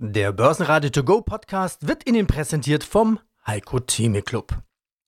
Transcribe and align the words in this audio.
Der 0.00 0.30
Börsenradio 0.30 0.90
To 0.90 1.02
Go 1.02 1.22
Podcast 1.22 1.88
wird 1.88 2.08
Ihnen 2.08 2.28
präsentiert 2.28 2.84
vom 2.84 3.18
Heiko 3.44 3.80
Theme 3.80 4.22
Club. 4.22 4.56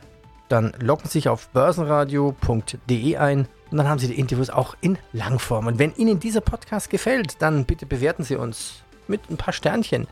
dann 0.48 0.72
loggen 0.78 1.06
Sie 1.06 1.18
sich 1.18 1.28
auf 1.28 1.48
börsenradio.de 1.48 3.16
ein 3.16 3.48
und 3.70 3.78
dann 3.78 3.88
haben 3.88 3.98
Sie 3.98 4.08
die 4.08 4.18
Interviews 4.18 4.50
auch 4.50 4.76
in 4.80 4.98
Langform. 5.12 5.66
Und 5.66 5.78
wenn 5.78 5.94
Ihnen 5.96 6.20
dieser 6.20 6.40
Podcast 6.40 6.90
gefällt, 6.90 7.40
dann 7.42 7.64
bitte 7.64 7.86
bewerten 7.86 8.24
Sie 8.24 8.36
uns 8.36 8.82
mit 9.08 9.30
ein 9.30 9.36
paar 9.36 9.52
Sternchen 9.52 10.06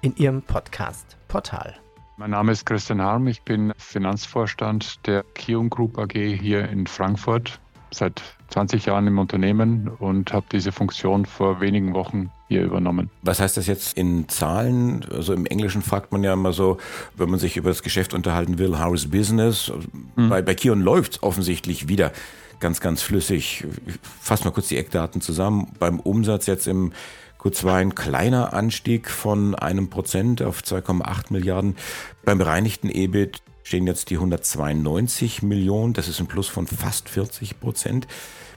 in 0.00 0.16
Ihrem 0.16 0.42
Podcast-Portal. 0.42 1.76
Mein 2.16 2.30
Name 2.30 2.52
ist 2.52 2.64
Christian 2.64 3.02
Harm, 3.02 3.26
ich 3.26 3.42
bin 3.42 3.72
Finanzvorstand 3.76 5.06
der 5.06 5.24
Kion 5.34 5.68
Group 5.68 5.98
AG 5.98 6.12
hier 6.12 6.68
in 6.68 6.86
Frankfurt, 6.86 7.58
seit 7.94 8.22
20 8.50 8.86
Jahren 8.86 9.06
im 9.06 9.18
Unternehmen 9.18 9.88
und 9.88 10.32
habe 10.32 10.46
diese 10.52 10.70
Funktion 10.72 11.26
vor 11.26 11.60
wenigen 11.60 11.94
Wochen 11.94 12.30
hier 12.48 12.62
übernommen. 12.62 13.10
Was 13.22 13.40
heißt 13.40 13.56
das 13.56 13.66
jetzt 13.66 13.96
in 13.96 14.28
Zahlen? 14.28 15.04
Also 15.10 15.32
im 15.32 15.46
Englischen 15.46 15.82
fragt 15.82 16.12
man 16.12 16.22
ja 16.22 16.32
immer 16.32 16.52
so, 16.52 16.78
wenn 17.16 17.30
man 17.30 17.40
sich 17.40 17.56
über 17.56 17.70
das 17.70 17.82
Geschäft 17.82 18.14
unterhalten 18.14 18.58
will, 18.58 18.78
how 18.78 18.94
is 18.94 19.10
business? 19.10 19.72
Mhm. 20.16 20.28
Bei, 20.28 20.42
bei 20.42 20.54
Kion 20.54 20.80
läuft 20.80 21.12
es 21.12 21.22
offensichtlich 21.22 21.88
wieder 21.88 22.12
ganz, 22.60 22.80
ganz 22.80 23.02
flüssig. 23.02 23.66
Ich 23.86 23.94
fasse 24.20 24.44
mal 24.44 24.50
kurz 24.50 24.68
die 24.68 24.76
Eckdaten 24.76 25.20
zusammen. 25.20 25.72
Beim 25.78 26.00
Umsatz 26.00 26.46
jetzt 26.46 26.66
im 26.66 26.92
Q2 27.40 27.72
ein 27.72 27.94
kleiner 27.94 28.54
Anstieg 28.54 29.10
von 29.10 29.54
einem 29.54 29.90
Prozent 29.90 30.42
auf 30.42 30.62
2,8 30.62 31.32
Milliarden. 31.32 31.76
Beim 32.24 32.38
bereinigten 32.38 32.88
EBIT 32.88 33.42
stehen 33.64 33.88
jetzt 33.88 34.10
die 34.10 34.16
192 34.16 35.42
Millionen. 35.42 35.94
Das 35.94 36.06
ist 36.06 36.20
ein 36.20 36.28
Plus 36.28 36.46
von 36.46 36.68
fast 36.68 37.08
40 37.08 37.58
Prozent. 37.58 38.06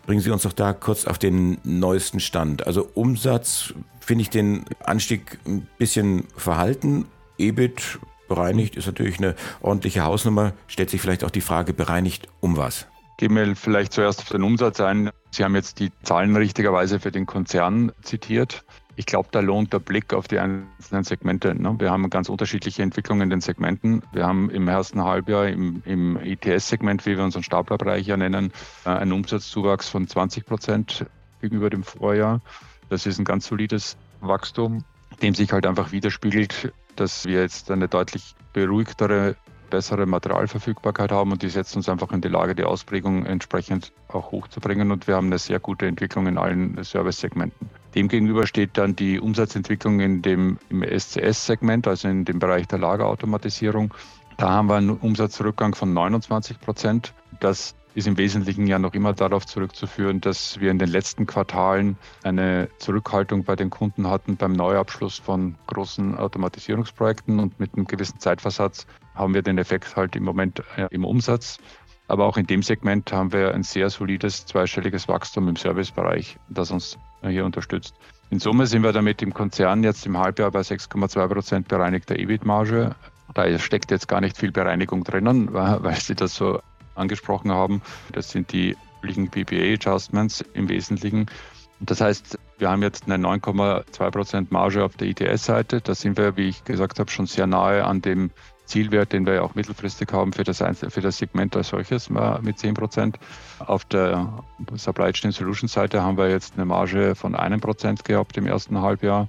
Bringen 0.06 0.22
Sie 0.22 0.30
uns 0.30 0.44
doch 0.44 0.54
da 0.54 0.74
kurz 0.74 1.06
auf 1.06 1.18
den 1.18 1.58
neuesten 1.64 2.20
Stand. 2.20 2.68
Also 2.68 2.88
Umsatz 2.94 3.74
finde 4.00 4.22
ich 4.22 4.30
den 4.30 4.66
Anstieg 4.84 5.40
ein 5.46 5.68
bisschen 5.78 6.26
verhalten. 6.36 7.06
EBIT 7.38 8.00
bereinigt 8.28 8.76
ist 8.76 8.86
natürlich 8.86 9.18
eine 9.18 9.36
ordentliche 9.62 10.04
Hausnummer. 10.04 10.54
Stellt 10.68 10.90
sich 10.90 11.02
vielleicht 11.02 11.24
auch 11.24 11.32
die 11.32 11.42
Frage, 11.42 11.74
bereinigt 11.74 12.28
um 12.40 12.58
was? 12.58 12.88
Gehen 13.18 13.36
wir 13.36 13.56
vielleicht 13.56 13.94
zuerst 13.94 14.20
auf 14.22 14.30
den 14.30 14.44
Umsatz 14.44 14.80
ein. 14.80 15.10
Sie 15.32 15.44
haben 15.44 15.56
jetzt 15.56 15.80
die 15.80 15.92
Zahlen 16.04 16.36
richtigerweise 16.36 17.00
für 17.00 17.12
den 17.12 17.26
Konzern 17.26 17.92
zitiert. 18.02 18.64
Ich 19.00 19.06
glaube, 19.06 19.30
da 19.32 19.42
lohnt 19.42 19.72
der 19.74 19.80
Blick 19.80 20.12
auf 20.12 20.28
die 20.28 20.40
einzelnen 20.40 21.04
Segmente. 21.04 21.54
Ne? 21.54 21.76
Wir 21.78 21.92
haben 21.92 22.10
ganz 22.10 22.30
unterschiedliche 22.30 22.82
Entwicklungen 22.82 23.22
in 23.22 23.30
den 23.30 23.42
Segmenten. 23.42 24.02
Wir 24.12 24.26
haben 24.26 24.50
im 24.50 24.68
ersten 24.68 25.04
Halbjahr 25.04 25.48
im, 25.48 25.84
im 25.86 26.18
ETS-Segment, 26.18 27.06
wie 27.06 27.16
wir 27.16 27.24
unseren 27.24 27.44
Staplerbereich 27.44 28.08
ja 28.08 28.18
nennen, 28.18 28.52
äh, 28.86 28.90
einen 28.90 29.12
Umsatzzuwachs 29.12 29.88
von 29.88 30.08
20 30.08 30.48
Prozent 30.48 31.06
gegenüber 31.42 31.70
dem 31.70 31.84
Vorjahr. 31.84 32.42
Das 32.90 33.06
ist 33.06 33.20
ein 33.20 33.24
ganz 33.24 33.46
solides 33.46 33.98
Wachstum, 34.22 34.84
dem 35.22 35.36
sich 35.36 35.52
halt 35.52 35.68
einfach 35.68 35.92
widerspiegelt, 35.92 36.74
dass 36.96 37.26
wir 37.26 37.42
jetzt 37.42 37.70
eine 37.70 37.88
deutlich 37.88 38.34
beruhigtere 38.52 39.36
bessere 39.70 40.06
Materialverfügbarkeit 40.08 41.12
haben 41.12 41.34
und 41.34 41.44
die 41.44 41.50
setzen 41.50 41.80
uns 41.80 41.90
einfach 41.90 42.12
in 42.14 42.22
die 42.22 42.30
Lage, 42.30 42.56
die 42.56 42.64
Ausprägung 42.64 43.26
entsprechend 43.26 43.92
auch 44.08 44.32
hochzubringen 44.32 44.92
und 44.92 45.08
wir 45.08 45.16
haben 45.16 45.28
eine 45.28 45.38
sehr 45.38 45.60
gute 45.60 45.86
Entwicklung 45.86 46.26
in 46.26 46.38
allen 46.38 46.82
Service-Segmenten. 46.84 47.70
Demgegenüber 47.96 48.46
steht 48.46 48.78
dann 48.78 48.96
die 48.96 49.20
Umsatzentwicklung 49.20 50.00
in 50.00 50.22
dem, 50.22 50.58
im 50.70 50.84
SCS-Segment, 50.84 51.88
also 51.88 52.08
in 52.08 52.26
dem 52.26 52.40
Bereich 52.40 52.68
der 52.68 52.80
Lagerautomatisierung. 52.80 53.94
Da 54.38 54.50
haben 54.50 54.70
wir 54.70 54.76
einen 54.76 54.92
Umsatzrückgang 54.92 55.74
von 55.74 55.94
29 55.94 56.60
Prozent. 56.60 57.14
Das 57.40 57.76
ist 57.96 58.06
im 58.06 58.18
Wesentlichen 58.20 58.68
ja 58.68 58.78
noch 58.78 58.94
immer 58.94 59.14
darauf 59.14 59.48
zurückzuführen, 59.48 60.22
dass 60.22 60.60
wir 60.60 60.70
in 60.70 60.78
den 60.78 60.90
letzten 60.90 61.26
Quartalen 61.26 61.98
eine 62.22 62.70
Zurückhaltung 62.78 63.44
bei 63.44 63.56
den 63.56 63.72
Kunden 63.72 64.08
hatten 64.08 64.38
beim 64.38 64.52
Neuabschluss 64.52 65.18
von 65.18 65.56
großen 65.66 66.16
Automatisierungsprojekten 66.16 67.40
und 67.40 67.60
mit 67.60 67.74
einem 67.74 67.88
gewissen 67.88 68.20
Zeitversatz 68.20 68.86
haben 69.16 69.34
wir 69.34 69.42
den 69.42 69.58
Effekt 69.58 69.96
halt 69.96 70.16
im 70.16 70.24
Moment 70.24 70.62
äh, 70.76 70.88
im 70.92 71.04
Umsatz. 71.04 71.58
Aber 72.08 72.26
auch 72.26 72.38
in 72.38 72.46
dem 72.46 72.62
Segment 72.62 73.12
haben 73.12 73.34
wir 73.34 73.56
ein 73.56 73.64
sehr 73.64 73.90
solides 73.90 74.46
zweistelliges 74.46 75.08
Wachstum 75.08 75.48
im 75.48 75.56
Servicebereich, 75.56 76.38
das 76.50 76.70
uns 76.70 77.00
hier 77.24 77.46
unterstützt. 77.46 77.96
In 78.30 78.40
Summe 78.40 78.68
sind 78.68 78.84
wir 78.84 78.92
damit 78.92 79.22
im 79.22 79.34
Konzern 79.34 79.84
jetzt 79.84 80.06
im 80.06 80.18
Halbjahr 80.18 80.52
bei 80.52 80.60
6,2 80.60 81.28
Prozent 81.28 81.68
bereinigter 81.68 82.18
EBIT-Marge. 82.18 82.96
Da 83.34 83.60
steckt 83.60 83.92
jetzt 83.92 84.08
gar 84.08 84.22
nicht 84.22 84.38
viel 84.38 84.52
Bereinigung 84.52 85.04
drinnen, 85.04 85.54
weil 85.54 85.96
Sie 85.96 86.16
das 86.16 86.36
so 86.36 86.60
angesprochen 86.96 87.52
haben. 87.52 87.82
Das 88.12 88.32
sind 88.32 88.52
die 88.52 88.76
üblichen 89.02 89.30
PPA-Adjustments 89.30 90.44
im 90.54 90.68
Wesentlichen. 90.68 91.28
Das 91.80 92.02
heißt, 92.02 92.40
wir 92.58 92.70
haben 92.70 92.82
jetzt 92.82 93.06
eine 93.06 93.16
9,2 93.16 94.12
Prozent 94.12 94.52
Marge 94.52 94.84
auf 94.84 94.98
der 94.98 95.08
ITS-Seite. 95.10 95.80
Da 95.82 95.94
sind 95.94 96.18
wir, 96.18 96.36
wie 96.36 96.50
ich 96.50 96.64
gesagt 96.64 97.00
habe, 97.00 97.10
schon 97.12 97.28
sehr 97.28 97.48
nahe 97.48 97.86
an 97.86 98.02
dem 98.02 98.32
Zielwert, 98.68 99.14
den 99.14 99.26
wir 99.26 99.36
ja 99.36 99.42
auch 99.42 99.56
mittelfristig 99.56 100.12
haben 100.12 100.34
für 100.34 100.44
das, 100.44 100.64
für 100.90 101.02
das 101.02 101.18
Segment 101.18 101.56
als 101.56 101.70
solches 101.70 102.10
mit 102.10 102.60
10 102.60 102.74
Prozent. 102.74 103.18
Auf 103.60 103.86
der 103.86 104.44
Supply 104.76 105.12
Chain 105.12 105.32
Solutions 105.32 105.74
Seite 105.74 106.04
haben 106.04 106.18
wir 106.18 106.30
jetzt 106.30 106.54
eine 106.56 106.66
Marge 106.66 107.16
von 107.16 107.36
einem 107.36 107.60
Prozent 107.60 108.06
gehabt 108.06 108.38
im 108.38 108.46
ersten 108.46 108.82
Halbjahr. 108.82 109.28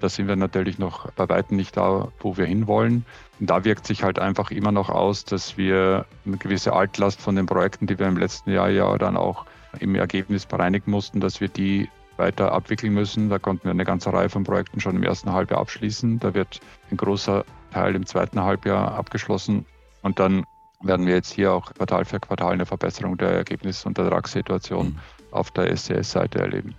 Da 0.00 0.08
sind 0.08 0.28
wir 0.28 0.36
natürlich 0.36 0.78
noch 0.78 1.10
bei 1.12 1.28
weitem 1.28 1.56
nicht 1.56 1.76
da, 1.76 2.08
wo 2.20 2.36
wir 2.36 2.44
hinwollen. 2.44 3.06
Und 3.40 3.50
da 3.50 3.64
wirkt 3.64 3.86
sich 3.86 4.02
halt 4.02 4.18
einfach 4.18 4.50
immer 4.50 4.70
noch 4.70 4.90
aus, 4.90 5.24
dass 5.24 5.56
wir 5.56 6.04
eine 6.26 6.36
gewisse 6.36 6.72
Altlast 6.72 7.20
von 7.20 7.36
den 7.36 7.46
Projekten, 7.46 7.86
die 7.86 7.98
wir 7.98 8.06
im 8.06 8.16
letzten 8.16 8.50
Jahr 8.50 8.68
ja 8.68 8.96
dann 8.98 9.16
auch 9.16 9.46
im 9.80 9.94
Ergebnis 9.94 10.46
bereinigen 10.46 10.90
mussten, 10.90 11.20
dass 11.20 11.40
wir 11.40 11.48
die 11.48 11.88
weiter 12.16 12.52
abwickeln 12.52 12.94
müssen. 12.94 13.28
Da 13.28 13.38
konnten 13.38 13.64
wir 13.64 13.70
eine 13.70 13.84
ganze 13.84 14.12
Reihe 14.12 14.28
von 14.28 14.44
Projekten 14.44 14.80
schon 14.80 14.96
im 14.96 15.02
ersten 15.02 15.32
Halbjahr 15.32 15.60
abschließen. 15.60 16.20
Da 16.20 16.34
wird 16.34 16.60
ein 16.90 16.96
großer 16.96 17.44
Teil 17.74 17.94
im 17.94 18.06
zweiten 18.06 18.40
Halbjahr 18.40 18.94
abgeschlossen. 18.94 19.66
Und 20.02 20.18
dann 20.18 20.44
werden 20.80 21.06
wir 21.06 21.14
jetzt 21.14 21.32
hier 21.32 21.52
auch 21.52 21.74
Quartal 21.74 22.04
für 22.04 22.20
Quartal 22.20 22.52
eine 22.52 22.66
Verbesserung 22.66 23.16
der 23.18 23.30
Ergebnis- 23.30 23.84
und 23.84 23.98
Ertragssituation 23.98 24.86
mhm. 24.86 24.98
auf 25.32 25.50
der 25.50 25.76
SCS-Seite 25.76 26.38
erleben. 26.38 26.74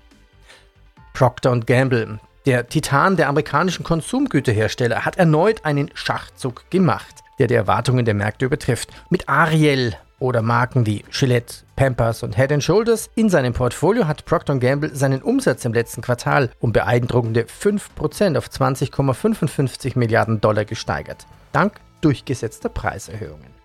Procter 1.13 1.57
Gamble, 1.59 2.19
der 2.45 2.68
Titan 2.68 3.15
der 3.15 3.30
amerikanischen 3.30 3.83
Konsumgüterhersteller, 3.83 5.06
hat 5.06 5.18
erneut 5.18 5.65
einen 5.65 5.89
Schachzug 5.94 6.69
gemacht, 6.69 7.24
der 7.39 7.48
die 7.48 7.56
Erwartungen 7.56 8.06
der 8.06 8.13
Märkte 8.13 8.45
übertrifft. 8.45 8.89
Mit 9.09 9.27
Ariel 9.27 9.98
oder 10.25 10.42
Marken 10.42 10.86
wie 10.86 11.06
Gillette, 11.12 11.63
Pampers 11.75 12.24
und 12.24 12.36
Head 12.36 12.62
Shoulders 12.62 13.10
in 13.16 13.30
seinem 13.30 13.54
Portfolio 13.54 14.07
hat 14.07 14.25
Procter 14.25 14.57
Gamble 14.57 14.94
seinen 14.95 15.22
Umsatz 15.22 15.63
im 15.66 15.74
letzten 15.74 16.01
Quartal 16.01 16.50
um 16.60 16.74
beeindruckende 16.74 17.44
5% 17.45 18.38
auf 18.38 18.48
20,55 18.48 19.98
Milliarden 19.98 20.42
Dollar 20.42 20.66
gesteigert, 20.66 21.25
dank 21.51 21.80
durchgesetzter 22.01 22.69
Preiserhöhungen. 22.69 23.56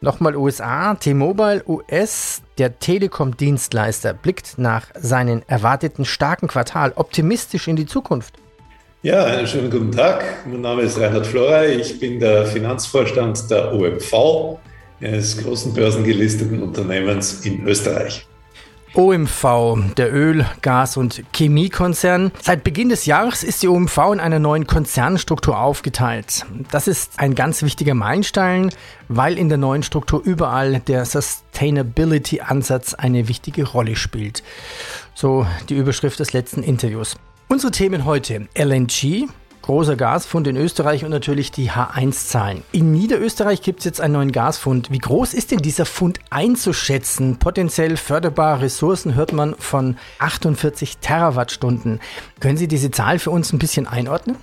Nochmal 0.00 0.36
USA, 0.36 0.94
T-Mobile 0.94 1.62
US, 1.66 2.42
der 2.58 2.78
Telekom-Dienstleister, 2.78 4.12
blickt 4.12 4.58
nach 4.58 4.88
seinem 4.94 5.42
erwarteten 5.46 6.04
starken 6.04 6.46
Quartal 6.46 6.92
optimistisch 6.96 7.68
in 7.68 7.76
die 7.76 7.86
Zukunft. 7.86 8.34
Ja, 9.04 9.24
einen 9.24 9.46
schönen 9.46 9.70
guten 9.70 9.92
Tag. 9.92 10.24
Mein 10.46 10.60
Name 10.62 10.82
ist 10.82 10.98
Reinhard 10.98 11.26
Florey. 11.26 11.74
Ich 11.74 12.00
bin 12.00 12.20
der 12.20 12.46
Finanzvorstand 12.46 13.50
der 13.50 13.72
OMV, 13.74 14.58
eines 15.00 15.38
großen 15.38 15.74
börsengelisteten 15.74 16.62
Unternehmens 16.62 17.44
in 17.44 17.66
Österreich. 17.66 18.26
OMV, 18.94 19.94
der 19.96 20.14
Öl-, 20.14 20.46
Gas- 20.62 20.96
und 20.96 21.24
Chemiekonzern. 21.34 22.30
Seit 22.40 22.62
Beginn 22.62 22.90
des 22.90 23.06
Jahres 23.06 23.42
ist 23.42 23.62
die 23.62 23.68
OMV 23.68 23.98
in 24.12 24.20
einer 24.20 24.38
neuen 24.38 24.68
Konzernstruktur 24.68 25.58
aufgeteilt. 25.58 26.46
Das 26.70 26.86
ist 26.86 27.18
ein 27.18 27.34
ganz 27.34 27.62
wichtiger 27.62 27.94
Meilenstein, 27.94 28.70
weil 29.08 29.36
in 29.36 29.48
der 29.48 29.58
neuen 29.58 29.82
Struktur 29.82 30.22
überall 30.22 30.78
der 30.80 31.04
Sustainability-Ansatz 31.04 32.94
eine 32.94 33.26
wichtige 33.26 33.64
Rolle 33.64 33.96
spielt. 33.96 34.44
So 35.14 35.44
die 35.68 35.76
Überschrift 35.76 36.20
des 36.20 36.32
letzten 36.32 36.62
Interviews. 36.62 37.16
Unsere 37.48 37.72
Themen 37.72 38.04
heute 38.04 38.46
LNG, 38.56 39.28
großer 39.64 39.96
Gasfund 39.96 40.46
in 40.46 40.58
Österreich 40.58 41.04
und 41.04 41.10
natürlich 41.10 41.50
die 41.50 41.70
H1-Zahlen. 41.70 42.62
In 42.72 42.92
Niederösterreich 42.92 43.62
gibt 43.62 43.78
es 43.78 43.86
jetzt 43.86 44.00
einen 44.00 44.12
neuen 44.12 44.30
Gasfund. 44.30 44.90
Wie 44.90 44.98
groß 44.98 45.32
ist 45.32 45.52
denn 45.52 45.60
dieser 45.60 45.86
Fund 45.86 46.18
einzuschätzen? 46.28 47.38
Potenziell 47.38 47.96
förderbare 47.96 48.60
Ressourcen 48.60 49.14
hört 49.14 49.32
man 49.32 49.54
von 49.58 49.96
48 50.18 50.98
Terawattstunden. 50.98 52.00
Können 52.40 52.58
Sie 52.58 52.68
diese 52.68 52.90
Zahl 52.90 53.18
für 53.18 53.30
uns 53.30 53.54
ein 53.54 53.58
bisschen 53.58 53.86
einordnen? 53.86 54.36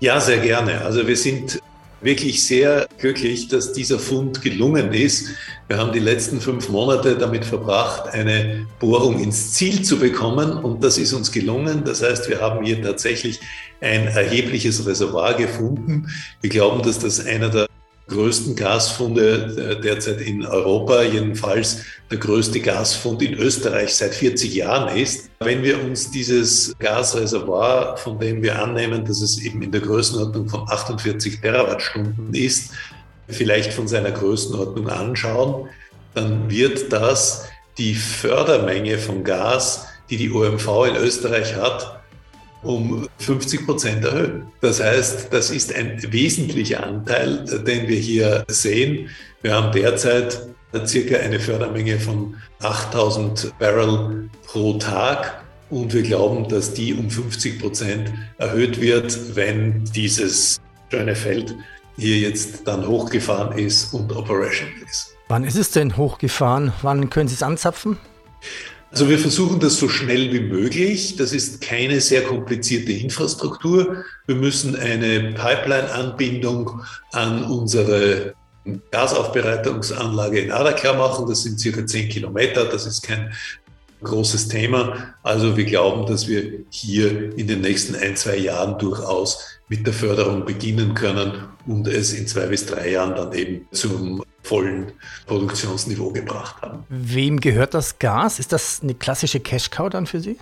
Ja, 0.00 0.20
sehr 0.20 0.38
gerne. 0.38 0.80
Also 0.80 1.06
wir 1.06 1.16
sind 1.16 1.60
wirklich 2.00 2.44
sehr 2.44 2.88
glücklich, 2.98 3.48
dass 3.48 3.72
dieser 3.72 3.98
Fund 3.98 4.42
gelungen 4.42 4.92
ist. 4.92 5.28
Wir 5.68 5.78
haben 5.78 5.92
die 5.92 5.98
letzten 5.98 6.40
fünf 6.40 6.68
Monate 6.68 7.16
damit 7.16 7.44
verbracht, 7.44 8.08
eine 8.12 8.66
Bohrung 8.78 9.20
ins 9.20 9.52
Ziel 9.52 9.82
zu 9.82 9.98
bekommen 9.98 10.52
und 10.52 10.82
das 10.82 10.98
ist 10.98 11.12
uns 11.12 11.30
gelungen. 11.30 11.82
Das 11.84 12.02
heißt, 12.02 12.28
wir 12.28 12.40
haben 12.40 12.64
hier 12.64 12.82
tatsächlich 12.82 13.40
ein 13.80 14.06
erhebliches 14.08 14.86
Reservoir 14.86 15.34
gefunden. 15.34 16.08
Wir 16.40 16.50
glauben, 16.50 16.82
dass 16.82 16.98
das 16.98 17.24
einer 17.24 17.48
der 17.48 17.66
größten 18.08 18.56
Gasfunde 18.56 19.78
äh, 19.78 19.80
derzeit 19.80 20.20
in 20.20 20.44
Europa, 20.44 21.02
jedenfalls 21.02 21.82
der 22.10 22.18
größte 22.18 22.60
Gasfund 22.60 23.22
in 23.22 23.34
Österreich 23.34 23.94
seit 23.94 24.14
40 24.14 24.54
Jahren 24.54 24.96
ist. 24.96 25.30
Wenn 25.40 25.62
wir 25.62 25.82
uns 25.82 26.10
dieses 26.10 26.74
Gasreservoir, 26.78 27.96
von 27.98 28.18
dem 28.18 28.42
wir 28.42 28.60
annehmen, 28.60 29.04
dass 29.04 29.20
es 29.20 29.38
eben 29.42 29.62
in 29.62 29.70
der 29.70 29.82
Größenordnung 29.82 30.48
von 30.48 30.68
48 30.68 31.40
Terawattstunden 31.40 32.34
ist, 32.34 32.72
vielleicht 33.28 33.74
von 33.74 33.86
seiner 33.86 34.10
Größenordnung 34.10 34.88
anschauen, 34.88 35.68
dann 36.14 36.50
wird 36.50 36.90
das 36.90 37.44
die 37.76 37.94
Fördermenge 37.94 38.98
von 38.98 39.22
Gas, 39.22 39.86
die 40.08 40.16
die 40.16 40.30
OMV 40.30 40.86
in 40.88 40.96
Österreich 40.96 41.54
hat, 41.54 41.97
um 42.62 43.08
50 43.18 43.66
Prozent 43.66 44.04
erhöhen. 44.04 44.44
Das 44.60 44.82
heißt, 44.82 45.32
das 45.32 45.50
ist 45.50 45.74
ein 45.74 46.00
wesentlicher 46.10 46.84
Anteil, 46.84 47.44
den 47.66 47.88
wir 47.88 47.98
hier 47.98 48.44
sehen. 48.48 49.08
Wir 49.42 49.54
haben 49.54 49.72
derzeit 49.72 50.40
circa 50.86 51.18
eine 51.18 51.40
Fördermenge 51.40 51.98
von 51.98 52.36
8000 52.60 53.52
Barrel 53.58 54.28
pro 54.46 54.74
Tag. 54.74 55.44
Und 55.70 55.92
wir 55.92 56.02
glauben, 56.02 56.48
dass 56.48 56.72
die 56.72 56.94
um 56.94 57.10
50 57.10 57.60
Prozent 57.60 58.12
erhöht 58.38 58.80
wird, 58.80 59.36
wenn 59.36 59.84
dieses 59.84 60.60
schöne 60.90 61.14
Feld 61.14 61.54
hier 61.98 62.16
jetzt 62.16 62.66
dann 62.66 62.86
hochgefahren 62.86 63.58
ist 63.58 63.92
und 63.92 64.10
operational 64.16 64.72
ist. 64.88 65.14
Wann 65.28 65.44
ist 65.44 65.56
es 65.56 65.70
denn 65.70 65.96
hochgefahren? 65.98 66.72
Wann 66.80 67.10
können 67.10 67.28
Sie 67.28 67.34
es 67.34 67.42
anzapfen? 67.42 67.98
Also 68.90 69.08
wir 69.08 69.18
versuchen 69.18 69.60
das 69.60 69.76
so 69.78 69.88
schnell 69.88 70.32
wie 70.32 70.40
möglich. 70.40 71.16
Das 71.16 71.32
ist 71.32 71.60
keine 71.60 72.00
sehr 72.00 72.22
komplizierte 72.22 72.92
Infrastruktur. 72.92 74.04
Wir 74.26 74.34
müssen 74.34 74.76
eine 74.76 75.34
Pipeline-Anbindung 75.34 76.82
an 77.12 77.44
unsere 77.44 78.34
Gasaufbereitungsanlage 78.90 80.40
in 80.40 80.52
Adakar 80.52 80.94
machen. 80.94 81.28
Das 81.28 81.42
sind 81.42 81.60
circa 81.60 81.86
zehn 81.86 82.08
Kilometer. 82.08 82.64
Das 82.64 82.86
ist 82.86 83.02
kein 83.02 83.32
großes 84.02 84.48
Thema. 84.48 85.14
Also 85.22 85.56
wir 85.56 85.64
glauben, 85.64 86.06
dass 86.06 86.28
wir 86.28 86.64
hier 86.70 87.36
in 87.36 87.46
den 87.46 87.60
nächsten 87.60 87.94
ein, 87.94 88.16
zwei 88.16 88.36
Jahren 88.36 88.78
durchaus 88.78 89.58
mit 89.68 89.86
der 89.86 89.94
Förderung 89.94 90.44
beginnen 90.44 90.94
können 90.94 91.44
und 91.66 91.86
es 91.88 92.12
in 92.12 92.26
zwei 92.26 92.46
bis 92.46 92.64
drei 92.64 92.90
Jahren 92.90 93.14
dann 93.14 93.32
eben 93.32 93.66
zum 93.72 94.22
vollen 94.48 94.92
Produktionsniveau 95.26 96.10
gebracht 96.10 96.62
haben. 96.62 96.84
Wem 96.88 97.40
gehört 97.40 97.74
das 97.74 97.98
Gas? 97.98 98.38
Ist 98.38 98.52
das 98.52 98.80
eine 98.82 98.94
klassische 98.94 99.40
Cash-Cow 99.40 99.90
dann 99.90 100.06
für 100.06 100.20
Sie? 100.20 100.36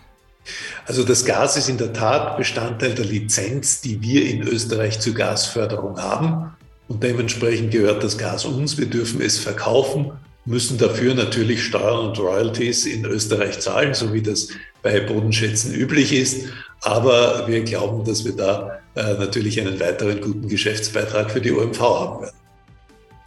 Also 0.86 1.02
das 1.02 1.24
Gas 1.24 1.56
ist 1.56 1.68
in 1.68 1.76
der 1.76 1.92
Tat 1.92 2.36
Bestandteil 2.36 2.94
der 2.94 3.04
Lizenz, 3.04 3.80
die 3.80 4.00
wir 4.00 4.28
in 4.30 4.42
Österreich 4.42 5.00
zur 5.00 5.14
Gasförderung 5.14 6.00
haben. 6.00 6.54
Und 6.88 7.02
dementsprechend 7.02 7.72
gehört 7.72 8.04
das 8.04 8.16
Gas 8.16 8.44
uns. 8.44 8.78
Wir 8.78 8.86
dürfen 8.86 9.20
es 9.20 9.40
verkaufen, 9.40 10.12
müssen 10.44 10.78
dafür 10.78 11.14
natürlich 11.14 11.64
Steuern 11.64 12.06
und 12.06 12.18
Royalties 12.18 12.86
in 12.86 13.04
Österreich 13.04 13.58
zahlen, 13.58 13.94
so 13.94 14.12
wie 14.12 14.22
das 14.22 14.48
bei 14.82 15.00
Bodenschätzen 15.00 15.74
üblich 15.74 16.12
ist. 16.12 16.46
Aber 16.82 17.48
wir 17.48 17.64
glauben, 17.64 18.04
dass 18.04 18.24
wir 18.24 18.36
da 18.36 18.78
äh, 18.94 19.14
natürlich 19.14 19.60
einen 19.60 19.80
weiteren 19.80 20.20
guten 20.20 20.46
Geschäftsbeitrag 20.46 21.32
für 21.32 21.40
die 21.40 21.50
OMV 21.50 21.80
haben 21.80 22.22
werden. 22.22 22.36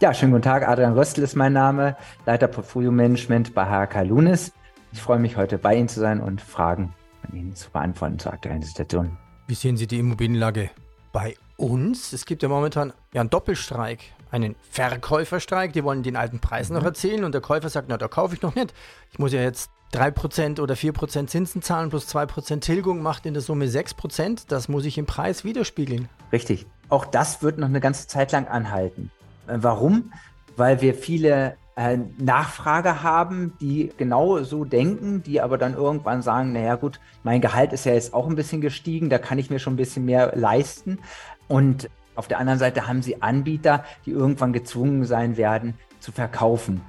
Ja, 0.02 0.14
schönen 0.14 0.32
guten 0.32 0.44
Tag. 0.44 0.66
Adrian 0.66 0.94
Röstl 0.94 1.24
ist 1.24 1.36
mein 1.36 1.52
Name, 1.52 1.98
Leiter 2.26 2.48
Portfolio 2.48 2.90
Management 2.90 3.54
bei 3.54 3.66
HK 3.66 4.04
Lunis. 4.08 4.54
Ich 4.94 5.02
freue 5.02 5.20
mich, 5.20 5.36
heute 5.36 5.58
bei 5.58 5.76
Ihnen 5.76 5.90
zu 5.90 6.00
sein 6.00 6.22
und 6.22 6.40
Fragen 6.40 6.94
von 7.20 7.38
Ihnen 7.38 7.54
zu 7.54 7.70
beantworten 7.70 8.18
zur 8.18 8.32
aktuellen 8.32 8.62
Situation. 8.62 9.18
Wie 9.48 9.56
sehen 9.56 9.76
Sie 9.76 9.88
die 9.88 10.00
Immobilienlage 10.00 10.70
bei 11.12 11.36
uns? 11.58 12.14
Es 12.14 12.26
gibt 12.26 12.44
ja 12.44 12.48
momentan 12.48 12.94
ja 13.12 13.20
einen 13.20 13.30
Doppelstreik, 13.30 14.00
einen 14.32 14.56
Verkäuferstreik. 14.72 15.74
Die 15.74 15.84
wollen 15.84 16.02
den 16.02 16.16
alten 16.16 16.40
Preis 16.40 16.70
mhm. 16.70 16.78
noch 16.78 16.86
erzählen 16.86 17.26
und 17.26 17.34
der 17.34 17.42
Käufer 17.42 17.68
sagt, 17.68 17.90
na, 17.90 17.98
da 17.98 18.08
kaufe 18.08 18.36
ich 18.36 18.42
noch 18.42 18.56
nicht. 18.56 18.74
Ich 19.12 19.20
muss 19.20 19.34
ja 19.34 19.42
jetzt 19.42 19.70
3% 19.94 20.62
oder 20.62 20.76
4% 20.76 21.28
Zinsen 21.28 21.62
zahlen 21.62 21.90
plus 21.90 22.08
2% 22.08 22.62
Tilgung 22.62 23.02
macht 23.02 23.26
in 23.26 23.34
der 23.34 23.44
Summe 23.44 23.66
6%. 23.66 24.46
Das 24.48 24.70
muss 24.70 24.86
ich 24.86 24.98
im 24.98 25.08
Preis 25.08 25.44
widerspiegeln. 25.44 26.08
Richtig. 26.32 26.68
Auch 26.88 27.06
das 27.06 27.44
wird 27.44 27.58
noch 27.58 27.68
eine 27.68 27.82
ganze 27.82 28.08
Zeit 28.08 28.32
lang 28.32 28.48
anhalten. 28.48 29.12
Äh, 29.50 29.58
warum? 29.62 30.12
Weil 30.56 30.82
wir 30.82 30.94
viele 30.94 31.56
äh, 31.76 31.98
Nachfrage 32.18 33.04
haben, 33.04 33.54
die 33.62 33.92
genau 33.98 34.44
so 34.44 34.66
denken, 34.66 35.24
die 35.24 35.42
aber 35.42 35.58
dann 35.58 35.74
irgendwann 35.74 36.22
sagen, 36.22 36.52
naja 36.52 36.76
gut, 36.76 37.00
mein 37.24 37.42
Gehalt 37.42 37.74
ist 37.74 37.86
ja 37.86 37.94
jetzt 37.94 38.14
auch 38.14 38.28
ein 38.28 38.36
bisschen 38.36 38.62
gestiegen, 38.62 39.10
da 39.10 39.18
kann 39.18 39.40
ich 39.40 39.50
mir 39.50 39.60
schon 39.60 39.74
ein 39.74 39.78
bisschen 39.78 40.06
mehr 40.06 40.34
leisten. 40.36 41.00
Und 41.48 41.90
auf 42.16 42.28
der 42.28 42.40
anderen 42.40 42.60
Seite 42.60 42.88
haben 42.88 43.02
sie 43.02 43.22
Anbieter, 43.22 43.86
die 44.06 44.12
irgendwann 44.12 44.52
gezwungen 44.52 45.06
sein 45.06 45.38
werden 45.38 45.76
zu 46.02 46.12
verkaufen. 46.12 46.82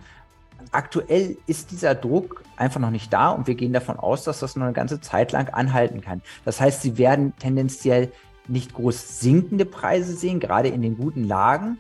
Aktuell 0.72 1.36
ist 1.46 1.70
dieser 1.70 1.94
Druck 1.94 2.42
einfach 2.56 2.80
noch 2.80 2.90
nicht 2.90 3.12
da 3.12 3.30
und 3.30 3.46
wir 3.46 3.54
gehen 3.54 3.72
davon 3.72 3.96
aus, 3.96 4.24
dass 4.24 4.40
das 4.40 4.56
noch 4.56 4.64
eine 4.64 4.72
ganze 4.72 5.00
Zeit 5.00 5.32
lang 5.32 5.48
anhalten 5.48 6.00
kann. 6.00 6.20
Das 6.44 6.60
heißt, 6.60 6.82
sie 6.82 6.98
werden 6.98 7.32
tendenziell 7.38 8.10
nicht 8.48 8.74
groß 8.74 9.20
sinkende 9.20 9.64
Preise 9.64 10.14
sehen, 10.14 10.40
gerade 10.40 10.68
in 10.68 10.82
den 10.82 10.96
guten 10.96 11.24
Lagen, 11.24 11.78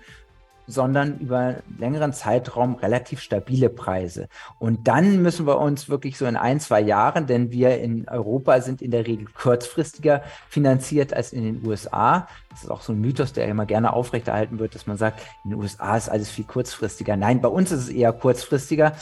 sondern 0.70 1.18
über 1.18 1.38
einen 1.38 1.62
längeren 1.78 2.12
Zeitraum 2.12 2.76
relativ 2.76 3.20
stabile 3.20 3.68
Preise. 3.68 4.28
Und 4.58 4.88
dann 4.88 5.22
müssen 5.22 5.46
wir 5.46 5.58
uns 5.58 5.88
wirklich 5.88 6.16
so 6.16 6.26
in 6.26 6.36
ein, 6.36 6.60
zwei 6.60 6.80
Jahren, 6.80 7.26
denn 7.26 7.50
wir 7.50 7.78
in 7.78 8.08
Europa 8.08 8.60
sind 8.60 8.82
in 8.82 8.90
der 8.90 9.06
Regel 9.06 9.26
kurzfristiger 9.26 10.22
finanziert 10.48 11.12
als 11.12 11.32
in 11.32 11.44
den 11.44 11.66
USA. 11.66 12.28
Das 12.50 12.64
ist 12.64 12.70
auch 12.70 12.82
so 12.82 12.92
ein 12.92 13.00
Mythos, 13.00 13.32
der 13.32 13.46
immer 13.48 13.66
gerne 13.66 13.92
aufrechterhalten 13.92 14.58
wird, 14.58 14.74
dass 14.74 14.86
man 14.86 14.96
sagt, 14.96 15.20
in 15.44 15.50
den 15.50 15.60
USA 15.60 15.96
ist 15.96 16.08
alles 16.08 16.30
viel 16.30 16.44
kurzfristiger. 16.44 17.16
Nein, 17.16 17.40
bei 17.40 17.48
uns 17.48 17.72
ist 17.72 17.82
es 17.82 17.88
eher 17.88 18.12
kurzfristiger. 18.12 18.92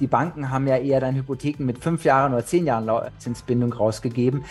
Die 0.00 0.06
Banken 0.06 0.50
haben 0.50 0.66
ja 0.66 0.76
eher 0.76 1.00
dann 1.00 1.14
Hypotheken 1.14 1.64
mit 1.64 1.78
fünf 1.78 2.04
Jahren 2.04 2.34
oder 2.34 2.44
zehn 2.44 2.66
Jahren 2.66 2.88
Zinsbindung 3.18 3.72
rausgegeben. 3.72 4.44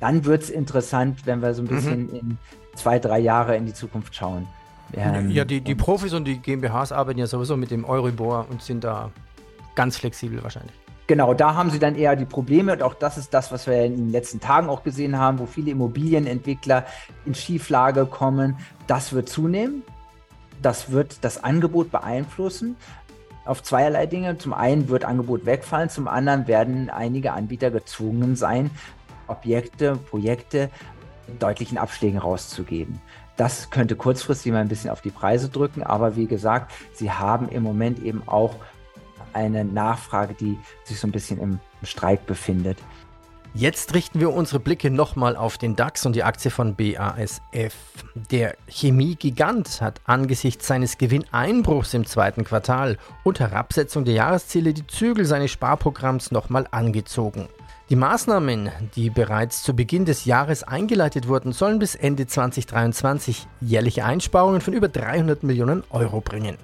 Dann 0.00 0.24
wird 0.24 0.42
es 0.42 0.50
interessant, 0.50 1.26
wenn 1.26 1.42
wir 1.42 1.54
so 1.54 1.62
ein 1.62 1.66
mhm. 1.66 1.68
bisschen 1.68 2.02
mhm. 2.06 2.14
in 2.14 2.38
zwei, 2.74 2.98
drei 2.98 3.18
Jahre 3.18 3.56
in 3.56 3.66
die 3.66 3.74
Zukunft 3.74 4.14
schauen. 4.14 4.46
Ähm, 4.96 5.30
ja, 5.30 5.44
die, 5.44 5.60
die 5.60 5.74
Profis 5.74 6.12
und 6.12 6.24
die 6.24 6.38
GmbHs 6.38 6.92
arbeiten 6.92 7.18
ja 7.18 7.26
sowieso 7.26 7.56
mit 7.56 7.70
dem 7.70 7.84
Euribor 7.84 8.46
und 8.50 8.62
sind 8.62 8.84
da 8.84 9.10
ganz 9.74 9.96
flexibel 9.96 10.42
wahrscheinlich. 10.42 10.74
Genau, 11.06 11.34
da 11.34 11.54
haben 11.54 11.70
sie 11.70 11.78
dann 11.78 11.96
eher 11.96 12.16
die 12.16 12.24
Probleme 12.24 12.72
und 12.72 12.82
auch 12.82 12.94
das 12.94 13.18
ist 13.18 13.34
das, 13.34 13.52
was 13.52 13.66
wir 13.66 13.84
in 13.84 13.96
den 13.96 14.10
letzten 14.10 14.40
Tagen 14.40 14.70
auch 14.70 14.82
gesehen 14.82 15.18
haben, 15.18 15.38
wo 15.38 15.44
viele 15.44 15.70
Immobilienentwickler 15.70 16.86
in 17.26 17.34
Schieflage 17.34 18.06
kommen. 18.06 18.56
Das 18.86 19.12
wird 19.12 19.28
zunehmen. 19.28 19.82
Das 20.62 20.90
wird 20.90 21.18
das 21.22 21.44
Angebot 21.44 21.90
beeinflussen 21.90 22.76
auf 23.44 23.62
zweierlei 23.62 24.06
Dinge. 24.06 24.38
Zum 24.38 24.54
einen 24.54 24.88
wird 24.88 25.04
Angebot 25.04 25.46
wegfallen, 25.46 25.90
zum 25.90 26.08
anderen 26.08 26.46
werden 26.46 26.90
einige 26.90 27.32
Anbieter 27.32 27.70
gezwungen 27.70 28.36
sein, 28.36 28.70
Objekte, 29.26 29.96
Projekte 29.96 30.70
deutlichen 31.38 31.78
Abschlägen 31.78 32.18
rauszugeben. 32.18 33.00
Das 33.36 33.70
könnte 33.70 33.96
kurzfristig 33.96 34.52
mal 34.52 34.60
ein 34.60 34.68
bisschen 34.68 34.90
auf 34.90 35.00
die 35.00 35.10
Preise 35.10 35.48
drücken, 35.48 35.82
aber 35.82 36.16
wie 36.16 36.26
gesagt, 36.26 36.72
sie 36.92 37.10
haben 37.10 37.48
im 37.48 37.62
Moment 37.62 38.02
eben 38.02 38.22
auch 38.26 38.54
eine 39.32 39.64
Nachfrage, 39.64 40.34
die 40.34 40.58
sich 40.84 41.00
so 41.00 41.08
ein 41.08 41.12
bisschen 41.12 41.40
im 41.40 41.58
Streik 41.82 42.26
befindet. 42.26 42.78
Jetzt 43.56 43.94
richten 43.94 44.18
wir 44.18 44.34
unsere 44.34 44.58
Blicke 44.58 44.90
nochmal 44.90 45.36
auf 45.36 45.58
den 45.58 45.76
DAX 45.76 46.04
und 46.06 46.16
die 46.16 46.24
Aktie 46.24 46.50
von 46.50 46.74
BASF. 46.74 47.74
Der 48.32 48.56
Chemiegigant 48.66 49.80
hat 49.80 50.00
angesichts 50.06 50.66
seines 50.66 50.98
Gewinneinbruchs 50.98 51.94
im 51.94 52.04
zweiten 52.04 52.42
Quartal 52.42 52.98
und 53.22 53.38
Herabsetzung 53.38 54.04
der 54.04 54.14
Jahresziele 54.14 54.74
die 54.74 54.88
Zügel 54.88 55.24
seines 55.24 55.52
Sparprogramms 55.52 56.32
nochmal 56.32 56.66
angezogen. 56.72 57.48
Die 57.90 57.96
Maßnahmen, 57.96 58.70
die 58.96 59.10
bereits 59.10 59.62
zu 59.62 59.76
Beginn 59.76 60.06
des 60.06 60.24
Jahres 60.24 60.62
eingeleitet 60.62 61.28
wurden, 61.28 61.52
sollen 61.52 61.78
bis 61.78 61.94
Ende 61.94 62.26
2023 62.26 63.46
jährliche 63.60 64.06
Einsparungen 64.06 64.62
von 64.62 64.72
über 64.72 64.88
300 64.88 65.42
Millionen 65.42 65.84
Euro 65.90 66.22
bringen. 66.22 66.56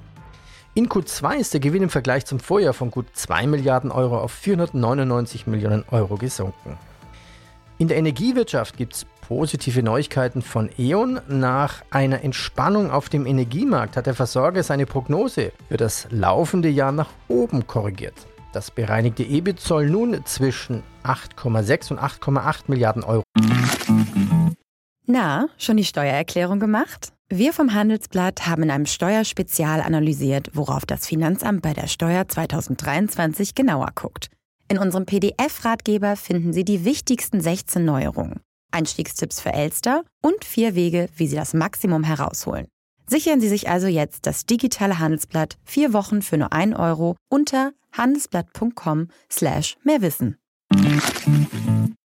In 0.73 0.89
Q2 0.89 1.37
ist 1.37 1.53
der 1.53 1.61
Gewinn 1.61 1.83
im 1.83 1.91
Vergleich 1.91 2.25
zum 2.25 2.41
Vorjahr 2.41 2.73
von 2.73 2.91
gut 2.91 3.05
2 3.13 3.49
Milliarden 3.49 3.91
Euro 3.91 4.19
auf 4.19 4.33
499 4.33 5.47
Millionen 5.47 5.85
Euro 5.91 6.17
gesunken. 6.17 6.79
In 7.77 7.89
der 7.89 7.99
Energiewirtschaft 7.99 8.79
gibt 8.79 8.95
es 8.95 9.07
positive 9.21 9.83
Neuigkeiten 9.83 10.41
von 10.41 10.71
E.ON. 10.79 11.21
Nach 11.29 11.83
einer 11.91 12.25
Entspannung 12.25 12.91
auf 12.91 13.11
dem 13.11 13.27
Energiemarkt 13.27 13.99
hat 13.99 14.07
der 14.07 14.15
Versorger 14.15 14.63
seine 14.63 14.87
Prognose 14.87 15.53
für 15.69 15.77
das 15.77 16.07
laufende 16.11 16.71
Jahr 16.71 16.93
nach 16.93 17.11
oben 17.29 17.67
korrigiert. 17.67 18.30
Das 18.53 18.71
bereinigte 18.73 19.23
EBIT 19.23 19.61
soll 19.61 19.89
nun 19.89 20.25
zwischen 20.27 20.83
8,6 21.05 21.93
und 21.93 22.01
8,8 22.01 22.63
Milliarden 22.67 23.05
Euro. 23.05 23.23
Na, 25.07 25.49
schon 25.57 25.77
die 25.77 25.85
Steuererklärung 25.85 26.59
gemacht? 26.59 27.13
Wir 27.29 27.53
vom 27.53 27.75
Handelsblatt 27.75 28.49
haben 28.49 28.65
in 28.65 28.71
einem 28.73 28.87
Steuerspezial 28.87 29.81
analysiert, 29.81 30.51
worauf 30.53 30.85
das 30.85 31.07
Finanzamt 31.07 31.63
bei 31.63 31.75
der 31.75 31.87
Steuer 31.87 32.27
2023 32.27 33.55
genauer 33.55 33.91
guckt. 33.95 34.31
In 34.69 34.79
unserem 34.79 35.07
PDF-Ratgeber 35.07 36.17
finden 36.17 36.53
Sie 36.53 36.65
die 36.65 36.85
wichtigsten 36.85 37.41
16 37.41 37.85
Neuerungen, 37.85 38.41
Einstiegstipps 38.73 39.41
für 39.41 39.53
Elster 39.53 40.03
und 40.23 40.45
vier 40.45 40.75
Wege, 40.75 41.09
wie 41.17 41.29
Sie 41.29 41.37
das 41.37 41.55
Maximum 41.55 42.03
herausholen. 42.03 42.67
Sichern 43.07 43.41
Sie 43.41 43.49
sich 43.49 43.69
also 43.69 43.89
jetzt 43.89 44.27
das 44.27 44.47
digitale 44.47 45.01
Handelsblatt 45.01 45.57
vier 45.65 45.93
Wochen 45.93 46.23
für 46.23 46.39
nur 46.39 46.53
1 46.53 46.77
Euro 46.77 47.17
unter 47.29 47.73
handelsblatt.com 47.93 49.09
slash 49.31 49.77
mehrwissen. 49.85 50.37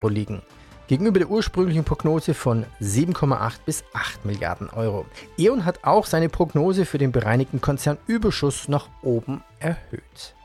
Liegen. 0.08 0.42
Gegenüber 0.88 1.18
der 1.18 1.32
ursprünglichen 1.32 1.84
Prognose 1.84 2.36
von 2.36 2.66
7,8 2.80 3.54
bis 3.66 3.84
8 3.94 4.24
Milliarden 4.24 4.70
Euro. 4.70 5.08
E.ON 5.38 5.66
hat 5.66 5.84
auch 5.84 6.06
seine 6.06 6.30
Prognose 6.30 6.86
für 6.86 7.00
den 7.00 7.12
bereinigten 7.12 7.60
Konzernüberschuss 7.60 8.68
nach 8.68 8.88
oben 9.02 9.44
erhöht. 9.60 10.36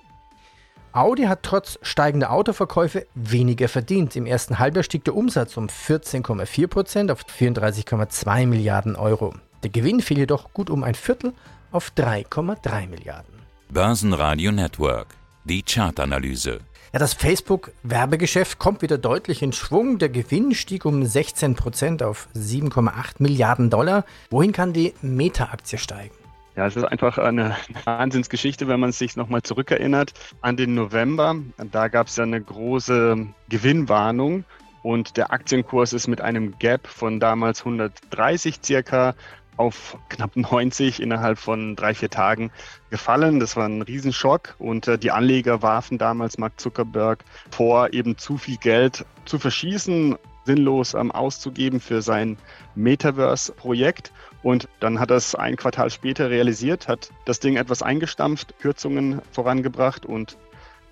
Audi 0.93 1.25
hat 1.25 1.43
trotz 1.43 1.79
steigender 1.83 2.33
Autoverkäufe 2.33 3.07
weniger 3.15 3.69
verdient. 3.69 4.17
Im 4.17 4.27
ersten 4.27 4.59
Halbjahr 4.59 4.83
stieg 4.83 5.05
der 5.05 5.15
Umsatz 5.15 5.57
um 5.57 5.67
14,4% 5.67 7.13
auf 7.13 7.23
34,2 7.23 8.47
Milliarden 8.47 8.97
Euro. 8.97 9.35
Der 9.63 9.71
Gewinn 9.71 10.01
fiel 10.01 10.19
jedoch 10.19 10.53
gut 10.53 10.71
um 10.71 10.83
ein 10.83 10.95
Viertel 10.95 11.33
auf 11.71 11.93
3,3 11.97 12.89
Milliarden. 12.89 13.35
Börsenradio 13.69 14.51
Network, 14.51 15.09
die 15.45 15.63
Chartanalyse. 15.63 16.61
Ja, 16.93 16.99
das 16.99 17.15
Facebook-Werbegeschäft 17.15 18.59
kommt 18.59 18.83
wieder 18.83 18.99
deutlich 18.99 19.43
in 19.43 19.53
Schwung. 19.53 19.99
Der 19.99 20.09
Gewinn 20.09 20.55
stieg 20.55 20.85
um 20.85 21.05
16 21.05 21.55
Prozent 21.55 22.03
auf 22.03 22.29
7,8 22.35 23.15
Milliarden 23.19 23.71
Dollar. 23.71 24.05
Wohin 24.31 24.53
kann 24.53 24.73
die 24.73 24.95
Meta-Aktie 25.01 25.79
steigen? 25.79 26.15
Ja, 26.57 26.67
es 26.67 26.75
ist 26.75 26.85
einfach 26.85 27.17
eine 27.19 27.57
Wahnsinnsgeschichte, 27.85 28.67
wenn 28.67 28.81
man 28.81 28.91
sich 28.91 29.15
nochmal 29.17 29.43
zurückerinnert 29.43 30.13
an 30.41 30.57
den 30.57 30.75
November. 30.75 31.37
Da 31.71 31.87
gab 31.87 32.09
es 32.09 32.17
ja 32.17 32.25
eine 32.25 32.41
große 32.41 33.25
Gewinnwarnung 33.49 34.45
und 34.83 35.17
der 35.17 35.33
Aktienkurs 35.33 35.93
ist 35.93 36.09
mit 36.09 36.21
einem 36.21 36.59
Gap 36.59 36.87
von 36.87 37.21
damals 37.21 37.61
130 37.61 38.61
circa 38.65 39.15
auf 39.61 39.99
knapp 40.09 40.37
90 40.37 41.03
innerhalb 41.03 41.39
von 41.39 41.77
drei, 41.77 41.93
vier 41.93 42.09
Tagen 42.09 42.51
gefallen. 42.89 43.41
Das 43.41 43.57
war 43.57 43.67
ein 43.67 43.83
Riesenschock 43.83 44.55
und 44.59 44.89
äh, 44.89 44.97
die 44.97 45.11
Anleger 45.11 45.61
warfen 45.61 45.99
damals 45.99 46.39
Mark 46.39 46.59
Zuckerberg 46.59 47.23
vor, 47.51 47.93
eben 47.93 48.17
zu 48.17 48.39
viel 48.39 48.57
Geld 48.57 49.05
zu 49.27 49.39
verschießen, 49.39 50.17
sinnlos 50.47 50.95
ähm, 50.95 51.13
auszugeben 51.13 51.79
für 51.79 52.01
sein 52.01 52.39
Metaverse-Projekt. 52.75 54.13
Und 54.43 54.67
dann 54.81 54.99
hat 54.99 55.11
er 55.11 55.19
es 55.19 55.35
ein 55.35 55.57
Quartal 55.57 55.91
später 55.91 56.31
realisiert, 56.31 56.89
hat 56.89 57.11
das 57.27 57.39
Ding 57.39 57.57
etwas 57.57 57.83
eingestampft, 57.83 58.55
Kürzungen 58.61 59.21
vorangebracht 59.31 60.07
und 60.07 60.39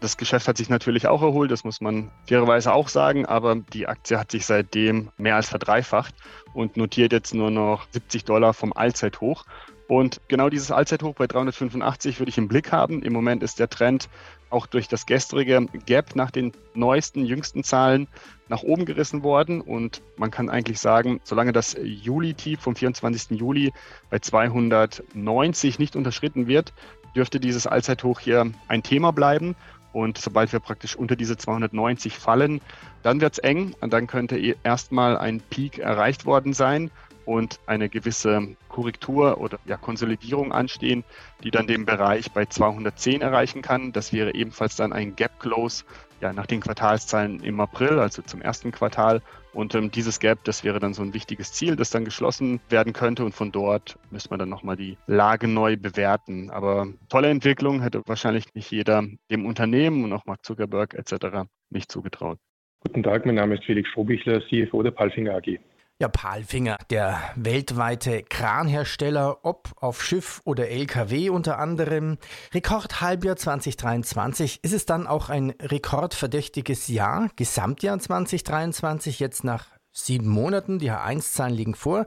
das 0.00 0.16
Geschäft 0.16 0.48
hat 0.48 0.56
sich 0.56 0.68
natürlich 0.68 1.08
auch 1.08 1.22
erholt, 1.22 1.50
das 1.50 1.64
muss 1.64 1.80
man 1.80 2.10
fairerweise 2.26 2.72
auch 2.72 2.88
sagen, 2.88 3.26
aber 3.26 3.56
die 3.56 3.86
Aktie 3.86 4.18
hat 4.18 4.30
sich 4.30 4.46
seitdem 4.46 5.10
mehr 5.16 5.36
als 5.36 5.48
verdreifacht 5.48 6.14
und 6.54 6.76
notiert 6.76 7.12
jetzt 7.12 7.34
nur 7.34 7.50
noch 7.50 7.86
70 7.90 8.24
Dollar 8.24 8.54
vom 8.54 8.72
Allzeithoch. 8.72 9.44
Und 9.88 10.20
genau 10.28 10.50
dieses 10.50 10.70
Allzeithoch 10.70 11.14
bei 11.14 11.26
385 11.26 12.18
würde 12.18 12.28
ich 12.28 12.36
im 12.36 12.46
Blick 12.46 12.72
haben. 12.72 13.02
Im 13.02 13.14
Moment 13.14 13.42
ist 13.42 13.58
der 13.58 13.70
Trend 13.70 14.10
auch 14.50 14.66
durch 14.66 14.86
das 14.86 15.06
gestrige 15.06 15.66
Gap 15.86 16.14
nach 16.14 16.30
den 16.30 16.52
neuesten, 16.74 17.24
jüngsten 17.24 17.64
Zahlen 17.64 18.06
nach 18.48 18.62
oben 18.62 18.84
gerissen 18.84 19.22
worden. 19.22 19.62
Und 19.62 20.02
man 20.18 20.30
kann 20.30 20.50
eigentlich 20.50 20.78
sagen, 20.78 21.20
solange 21.24 21.52
das 21.52 21.74
Juli-Tief 21.82 22.60
vom 22.60 22.76
24. 22.76 23.38
Juli 23.38 23.72
bei 24.10 24.18
290 24.18 25.78
nicht 25.78 25.96
unterschritten 25.96 26.46
wird, 26.48 26.74
dürfte 27.16 27.40
dieses 27.40 27.66
Allzeithoch 27.66 28.20
hier 28.20 28.50
ein 28.68 28.82
Thema 28.82 29.12
bleiben. 29.12 29.56
Und 29.92 30.18
sobald 30.18 30.52
wir 30.52 30.60
praktisch 30.60 30.96
unter 30.96 31.16
diese 31.16 31.36
290 31.36 32.18
fallen, 32.18 32.60
dann 33.02 33.20
wird 33.20 33.34
es 33.34 33.38
eng 33.38 33.74
und 33.80 33.92
dann 33.92 34.06
könnte 34.06 34.38
e- 34.38 34.56
erstmal 34.62 35.16
ein 35.16 35.40
Peak 35.40 35.78
erreicht 35.78 36.26
worden 36.26 36.52
sein 36.52 36.90
und 37.24 37.60
eine 37.66 37.88
gewisse 37.88 38.56
Korrektur 38.68 39.38
oder 39.38 39.58
ja, 39.66 39.76
Konsolidierung 39.76 40.50
anstehen, 40.52 41.04
die 41.42 41.50
dann 41.50 41.66
den 41.66 41.84
Bereich 41.84 42.32
bei 42.32 42.46
210 42.46 43.20
erreichen 43.20 43.60
kann. 43.60 43.92
Das 43.92 44.12
wäre 44.12 44.34
ebenfalls 44.34 44.76
dann 44.76 44.92
ein 44.92 45.14
Gap 45.14 45.38
Close 45.38 45.84
ja, 46.20 46.32
nach 46.32 46.46
den 46.46 46.60
Quartalszahlen 46.60 47.40
im 47.40 47.60
April, 47.60 47.98
also 47.98 48.22
zum 48.22 48.40
ersten 48.40 48.72
Quartal. 48.72 49.22
Und 49.58 49.74
ähm, 49.74 49.90
dieses 49.90 50.20
Gap, 50.20 50.44
das 50.44 50.62
wäre 50.62 50.78
dann 50.78 50.94
so 50.94 51.02
ein 51.02 51.14
wichtiges 51.14 51.52
Ziel, 51.52 51.74
das 51.74 51.90
dann 51.90 52.04
geschlossen 52.04 52.60
werden 52.68 52.92
könnte. 52.92 53.24
Und 53.24 53.34
von 53.34 53.50
dort 53.50 53.98
müsste 54.12 54.30
man 54.30 54.38
dann 54.38 54.48
nochmal 54.48 54.76
die 54.76 54.96
Lage 55.08 55.48
neu 55.48 55.76
bewerten. 55.76 56.48
Aber 56.50 56.86
tolle 57.08 57.28
Entwicklung 57.28 57.82
hätte 57.82 58.02
wahrscheinlich 58.06 58.54
nicht 58.54 58.70
jeder 58.70 59.02
dem 59.32 59.46
Unternehmen 59.46 60.04
und 60.04 60.12
auch 60.12 60.26
Mark 60.26 60.44
Zuckerberg 60.46 60.94
etc. 60.94 61.48
nicht 61.70 61.90
zugetraut. 61.90 62.38
Guten 62.86 63.02
Tag, 63.02 63.26
mein 63.26 63.34
Name 63.34 63.56
ist 63.56 63.64
Felix 63.64 63.88
Strohbichler, 63.88 64.40
CFO 64.48 64.84
der 64.84 64.92
Palfinger 64.92 65.34
AG. 65.34 65.58
Ja, 66.00 66.06
Palfinger, 66.06 66.78
der 66.90 67.18
weltweite 67.34 68.22
Kranhersteller, 68.22 69.38
ob 69.42 69.70
auf 69.80 70.00
Schiff 70.00 70.40
oder 70.44 70.68
LKW 70.68 71.28
unter 71.28 71.58
anderem. 71.58 72.18
Rekordhalbjahr 72.54 73.34
2023. 73.34 74.60
Ist 74.62 74.72
es 74.72 74.86
dann 74.86 75.08
auch 75.08 75.28
ein 75.28 75.54
rekordverdächtiges 75.60 76.86
Jahr, 76.86 77.30
Gesamtjahr 77.34 77.98
2023, 77.98 79.18
jetzt 79.18 79.42
nach 79.42 79.66
sieben 79.90 80.28
Monaten. 80.28 80.78
Die 80.78 80.92
H1-Zahlen 80.92 81.52
liegen 81.52 81.74
vor. 81.74 82.06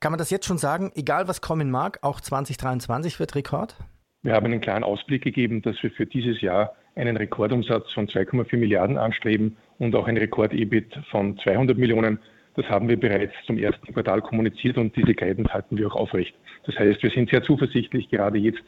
Kann 0.00 0.12
man 0.12 0.18
das 0.18 0.28
jetzt 0.28 0.44
schon 0.44 0.58
sagen, 0.58 0.92
egal 0.94 1.26
was 1.26 1.40
kommen 1.40 1.70
mag, 1.70 2.00
auch 2.02 2.20
2023 2.20 3.18
wird 3.20 3.34
Rekord? 3.36 3.74
Wir 4.20 4.34
haben 4.34 4.44
einen 4.44 4.60
klaren 4.60 4.84
Ausblick 4.84 5.24
gegeben, 5.24 5.62
dass 5.62 5.82
wir 5.82 5.90
für 5.92 6.04
dieses 6.04 6.42
Jahr 6.42 6.74
einen 6.94 7.16
Rekordumsatz 7.16 7.90
von 7.94 8.06
2,4 8.06 8.58
Milliarden 8.58 8.98
anstreben 8.98 9.56
und 9.78 9.94
auch 9.94 10.06
ein 10.08 10.18
Rekord-EBIT 10.18 10.92
von 11.10 11.38
200 11.38 11.78
Millionen. 11.78 12.18
Das 12.60 12.68
haben 12.68 12.90
wir 12.90 13.00
bereits 13.00 13.32
zum 13.46 13.56
ersten 13.56 13.94
Quartal 13.94 14.20
kommuniziert 14.20 14.76
und 14.76 14.94
diese 14.94 15.14
Guidance 15.14 15.50
halten 15.50 15.78
wir 15.78 15.86
auch 15.86 15.96
aufrecht. 15.96 16.34
Das 16.66 16.78
heißt, 16.78 17.02
wir 17.02 17.10
sind 17.10 17.30
sehr 17.30 17.42
zuversichtlich, 17.42 18.10
gerade 18.10 18.36
jetzt 18.36 18.60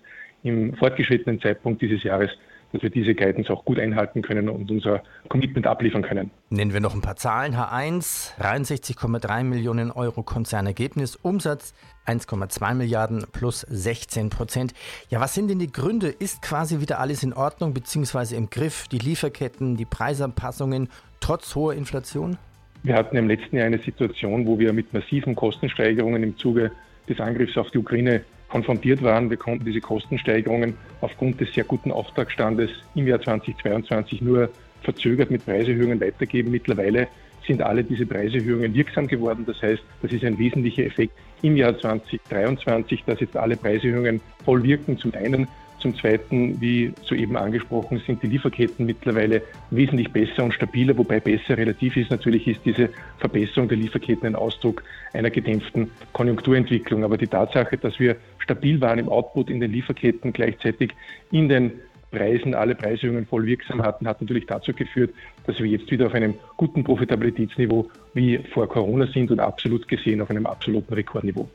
im 0.43 0.75
fortgeschrittenen 0.77 1.43
Zeitpunkt 1.43 1.83
dieses 1.83 2.03
Jahres, 2.03 2.31
dass 2.73 2.83
wir 2.83 2.89
diese 2.89 3.15
Guidance 3.15 3.53
auch 3.53 3.67
gut 3.67 3.79
einhalten 3.79 4.23
können 4.23 4.49
und 4.49 4.71
unser 4.71 5.03
Commitment 5.29 5.67
abliefern 5.67 6.01
können. 6.01 6.31
Nennen 6.49 6.73
wir 6.73 6.81
noch 6.81 6.95
ein 6.95 7.03
paar 7.03 7.17
Zahlen. 7.17 7.55
H1, 7.55 8.39
63,3 8.41 9.45
Millionen 9.45 9.91
Euro 9.91 10.23
Konzernergebnis, 10.23 11.17
Umsatz 11.17 11.75
1,2 12.07 12.75
Milliarden 12.75 13.27
plus 13.31 13.61
16 13.61 14.31
Prozent. 14.31 14.73
Ja, 15.11 15.21
was 15.21 15.35
sind 15.35 15.49
denn 15.49 15.59
die 15.59 15.71
Gründe? 15.71 16.09
Ist 16.09 16.41
quasi 16.41 16.81
wieder 16.81 16.99
alles 16.99 17.23
in 17.23 17.35
Ordnung 17.35 17.75
bzw. 17.75 18.37
im 18.37 18.49
Griff? 18.49 18.89
Die 18.89 18.99
Lieferketten, 18.99 19.77
die 19.77 19.85
Preisanpassungen 19.85 20.89
trotz 21.21 21.55
hoher 21.55 21.75
Inflation? 21.75 22.39
Wir 22.85 22.97
hatten 22.97 23.17
im 23.17 23.29
letzten 23.29 23.57
Jahr 23.57 23.67
eine 23.67 23.79
Situation, 23.79 24.47
wo 24.47 24.59
wir 24.59 24.73
mit 24.73 24.93
massiven 24.93 25.37
Kostensteigerungen 25.37 26.23
im 26.23 26.37
Zuge 26.37 26.73
des 27.09 27.21
Angriffs 27.21 27.57
auf 27.57 27.71
die 27.71 27.79
Ukraine 27.79 28.23
konfrontiert 28.49 29.03
waren. 29.03 29.31
Wir 29.31 29.37
konnten 29.37 29.65
diese 29.65 29.81
Kostensteigerungen 29.81 30.75
aufgrund 31.01 31.41
des 31.41 31.55
sehr 31.55 31.65
guten 31.65 31.93
Auftragsstandes 31.93 32.71
im 32.97 33.07
Jahr 33.07 33.21
2022 33.21 34.21
nur 34.21 34.51
verzögert 34.83 35.31
mit 35.31 35.45
Preiserhöhungen 35.45 36.01
weitergeben. 36.01 36.51
Mittlerweile 36.51 37.07
sind 37.47 37.63
alle 37.63 37.85
diese 37.85 38.05
Preiserhöhungen 38.05 38.75
wirksam 38.75 39.07
geworden. 39.07 39.45
Das 39.47 39.63
heißt, 39.63 39.83
das 40.03 40.13
ist 40.13 40.25
ein 40.25 40.39
wesentlicher 40.39 40.85
Effekt 40.85 41.13
im 41.43 41.57
Jahr 41.57 41.79
2023, 41.79 43.05
dass 43.05 43.21
jetzt 43.21 43.37
alle 43.37 43.57
Preiserhöhungen 43.57 44.21
voll 44.45 44.63
wirken. 44.65 44.99
Zum 44.99 45.15
einen 45.15 45.47
zum 45.83 45.95
Zweiten, 45.97 46.61
wie 46.61 46.95
soeben 47.03 47.37
angesprochen, 47.37 48.01
sind 48.07 48.23
die 48.23 48.29
Lieferketten 48.29 48.87
mittlerweile 48.87 49.43
wesentlich 49.71 50.11
besser 50.11 50.45
und 50.45 50.55
stabiler, 50.55 50.97
wobei 50.97 51.21
besser 51.21 51.59
relativ 51.59 51.97
ist. 51.97 52.11
Natürlich 52.11 52.47
ist 52.47 52.61
diese 52.65 52.89
Verbesserung 53.19 53.69
der 53.69 53.77
Lieferketten 53.77 54.27
ein 54.27 54.37
Ausdruck 54.37 54.83
einer 55.13 55.31
gedämpften 55.31 55.91
Konjunkturentwicklung. 56.13 57.05
Aber 57.05 57.19
die 57.19 57.27
Tatsache, 57.27 57.77
dass 57.77 57.99
wir 58.01 58.17
stabil 58.39 58.81
waren 58.81 59.01
im 59.01 59.09
Output 59.09 59.51
in 59.51 59.61
den 59.61 59.73
Lieferketten, 59.73 60.33
gleichzeitig 60.33 60.93
in 61.31 61.49
den 61.49 61.73
Preisen 62.13 62.55
alle 62.55 62.75
Preiserhöhungen 62.75 63.27
voll 63.27 63.47
wirksam 63.47 63.83
hatten, 63.83 64.07
hat 64.07 64.21
natürlich 64.21 64.47
dazu 64.47 64.73
geführt, 64.73 65.13
dass 65.47 65.59
wir 65.59 65.67
jetzt 65.67 65.91
wieder 65.91 66.07
auf 66.07 66.15
einem 66.15 66.35
guten 66.57 66.85
Profitabilitätsniveau 66.85 67.91
wie 68.15 68.39
vor 68.53 68.69
Corona 68.69 69.07
sind 69.07 69.31
und 69.31 69.41
absolut 69.41 69.89
gesehen 69.89 70.21
auf 70.21 70.31
einem 70.31 70.47
absoluten 70.47 70.95
Rekordniveau. 70.95 71.49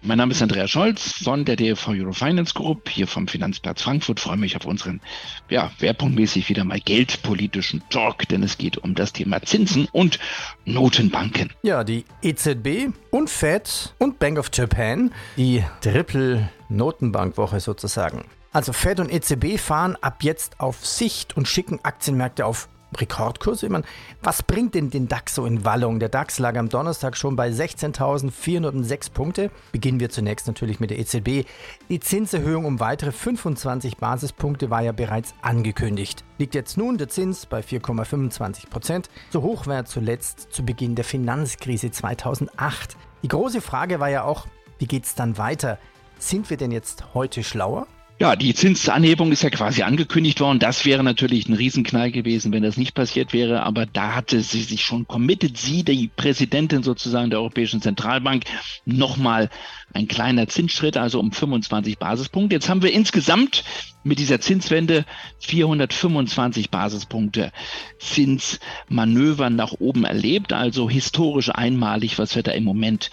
Mein 0.00 0.18
Name 0.18 0.30
ist 0.30 0.40
Andreas 0.40 0.70
Scholz 0.70 1.24
von 1.24 1.44
der 1.44 1.56
DFV 1.56 1.88
Eurofinance 1.88 2.54
Group, 2.54 2.88
hier 2.88 3.08
vom 3.08 3.26
Finanzplatz 3.26 3.82
Frankfurt. 3.82 4.20
Freue 4.20 4.36
mich 4.36 4.54
auf 4.54 4.64
unseren, 4.64 5.00
ja, 5.48 5.72
schwerpunktmäßig 5.78 6.48
wieder 6.48 6.62
mal 6.64 6.78
geldpolitischen 6.78 7.82
Talk, 7.90 8.28
denn 8.28 8.44
es 8.44 8.58
geht 8.58 8.78
um 8.78 8.94
das 8.94 9.12
Thema 9.12 9.42
Zinsen 9.42 9.88
und 9.90 10.20
Notenbanken. 10.64 11.52
Ja, 11.64 11.82
die 11.82 12.04
EZB 12.22 12.92
und 13.10 13.28
Fed 13.28 13.92
und 13.98 14.20
Bank 14.20 14.38
of 14.38 14.50
Japan, 14.52 15.10
die 15.36 15.64
Triple-Notenbankwoche 15.80 17.58
sozusagen. 17.58 18.24
Also 18.52 18.72
Fed 18.72 19.00
und 19.00 19.12
EZB 19.12 19.58
fahren 19.58 19.96
ab 20.00 20.22
jetzt 20.22 20.60
auf 20.60 20.86
Sicht 20.86 21.36
und 21.36 21.48
schicken 21.48 21.80
Aktienmärkte 21.82 22.46
auf 22.46 22.68
Rekordkurse. 22.96 23.66
Ich 23.66 23.72
meine, 23.72 23.84
was 24.22 24.42
bringt 24.42 24.74
denn 24.74 24.90
den 24.90 25.08
DAX 25.08 25.34
so 25.34 25.46
in 25.46 25.64
Wallung? 25.64 26.00
Der 26.00 26.08
DAX 26.08 26.38
lag 26.38 26.56
am 26.56 26.68
Donnerstag 26.68 27.16
schon 27.16 27.36
bei 27.36 27.50
16.406 27.50 29.12
Punkte. 29.12 29.50
Beginnen 29.72 30.00
wir 30.00 30.10
zunächst 30.10 30.46
natürlich 30.46 30.80
mit 30.80 30.90
der 30.90 30.98
EZB. 30.98 31.46
Die 31.88 32.00
Zinserhöhung 32.00 32.64
um 32.64 32.80
weitere 32.80 33.12
25 33.12 33.96
Basispunkte 33.98 34.70
war 34.70 34.82
ja 34.82 34.92
bereits 34.92 35.34
angekündigt. 35.42 36.24
Liegt 36.38 36.54
jetzt 36.54 36.76
nun 36.76 36.98
der 36.98 37.08
Zins 37.08 37.46
bei 37.46 37.60
4,25 37.60 38.70
Prozent. 38.70 39.10
So 39.30 39.42
hoch 39.42 39.66
war 39.66 39.76
er 39.76 39.84
zuletzt 39.84 40.48
zu 40.50 40.64
Beginn 40.64 40.94
der 40.94 41.04
Finanzkrise 41.04 41.90
2008. 41.90 42.96
Die 43.22 43.28
große 43.28 43.60
Frage 43.60 44.00
war 44.00 44.08
ja 44.08 44.22
auch, 44.22 44.46
wie 44.78 44.86
geht 44.86 45.04
es 45.04 45.14
dann 45.14 45.38
weiter? 45.38 45.78
Sind 46.18 46.50
wir 46.50 46.56
denn 46.56 46.70
jetzt 46.70 47.14
heute 47.14 47.42
schlauer? 47.42 47.86
Ja, 48.20 48.34
die 48.34 48.52
Zinsanhebung 48.52 49.30
ist 49.30 49.44
ja 49.44 49.50
quasi 49.50 49.82
angekündigt 49.84 50.40
worden. 50.40 50.58
Das 50.58 50.84
wäre 50.84 51.04
natürlich 51.04 51.48
ein 51.48 51.54
Riesenknall 51.54 52.10
gewesen, 52.10 52.52
wenn 52.52 52.64
das 52.64 52.76
nicht 52.76 52.94
passiert 52.94 53.32
wäre. 53.32 53.62
Aber 53.62 53.86
da 53.86 54.16
hatte 54.16 54.40
sie 54.40 54.62
sich 54.62 54.82
schon 54.82 55.06
committed, 55.06 55.56
sie, 55.56 55.84
die 55.84 56.08
Präsidentin 56.08 56.82
sozusagen 56.82 57.30
der 57.30 57.38
Europäischen 57.38 57.80
Zentralbank, 57.80 58.42
nochmal 58.84 59.50
ein 59.94 60.08
kleiner 60.08 60.48
Zinsschritt, 60.48 60.96
also 60.96 61.20
um 61.20 61.30
25 61.30 61.98
Basispunkte. 61.98 62.56
Jetzt 62.56 62.68
haben 62.68 62.82
wir 62.82 62.92
insgesamt 62.92 63.62
mit 64.02 64.18
dieser 64.18 64.40
Zinswende 64.40 65.04
425 65.38 66.70
Basispunkte 66.70 67.52
Zinsmanöver 68.00 69.48
nach 69.48 69.74
oben 69.78 70.04
erlebt. 70.04 70.52
Also 70.52 70.90
historisch 70.90 71.50
einmalig, 71.50 72.18
was 72.18 72.34
wir 72.34 72.42
da 72.42 72.50
im 72.50 72.64
Moment 72.64 73.10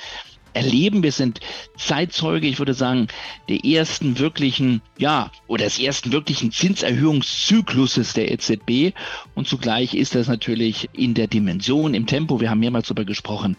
erleben. 0.55 1.03
Wir 1.03 1.11
sind 1.11 1.39
Zeitzeuge, 1.77 2.47
ich 2.47 2.59
würde 2.59 2.73
sagen, 2.73 3.07
der 3.49 3.63
ersten 3.63 4.19
wirklichen, 4.19 4.81
ja, 4.97 5.31
oder 5.47 5.65
des 5.65 5.79
ersten 5.79 6.11
wirklichen 6.11 6.51
Zinserhöhungszykluses 6.51 8.13
der 8.13 8.31
EZB. 8.31 8.93
Und 9.35 9.47
zugleich 9.47 9.93
ist 9.93 10.15
das 10.15 10.27
natürlich 10.27 10.89
in 10.93 11.13
der 11.13 11.27
Dimension, 11.27 11.93
im 11.93 12.05
Tempo, 12.05 12.39
wir 12.39 12.49
haben 12.49 12.59
mehrmals 12.59 12.87
darüber 12.87 13.05
gesprochen, 13.05 13.57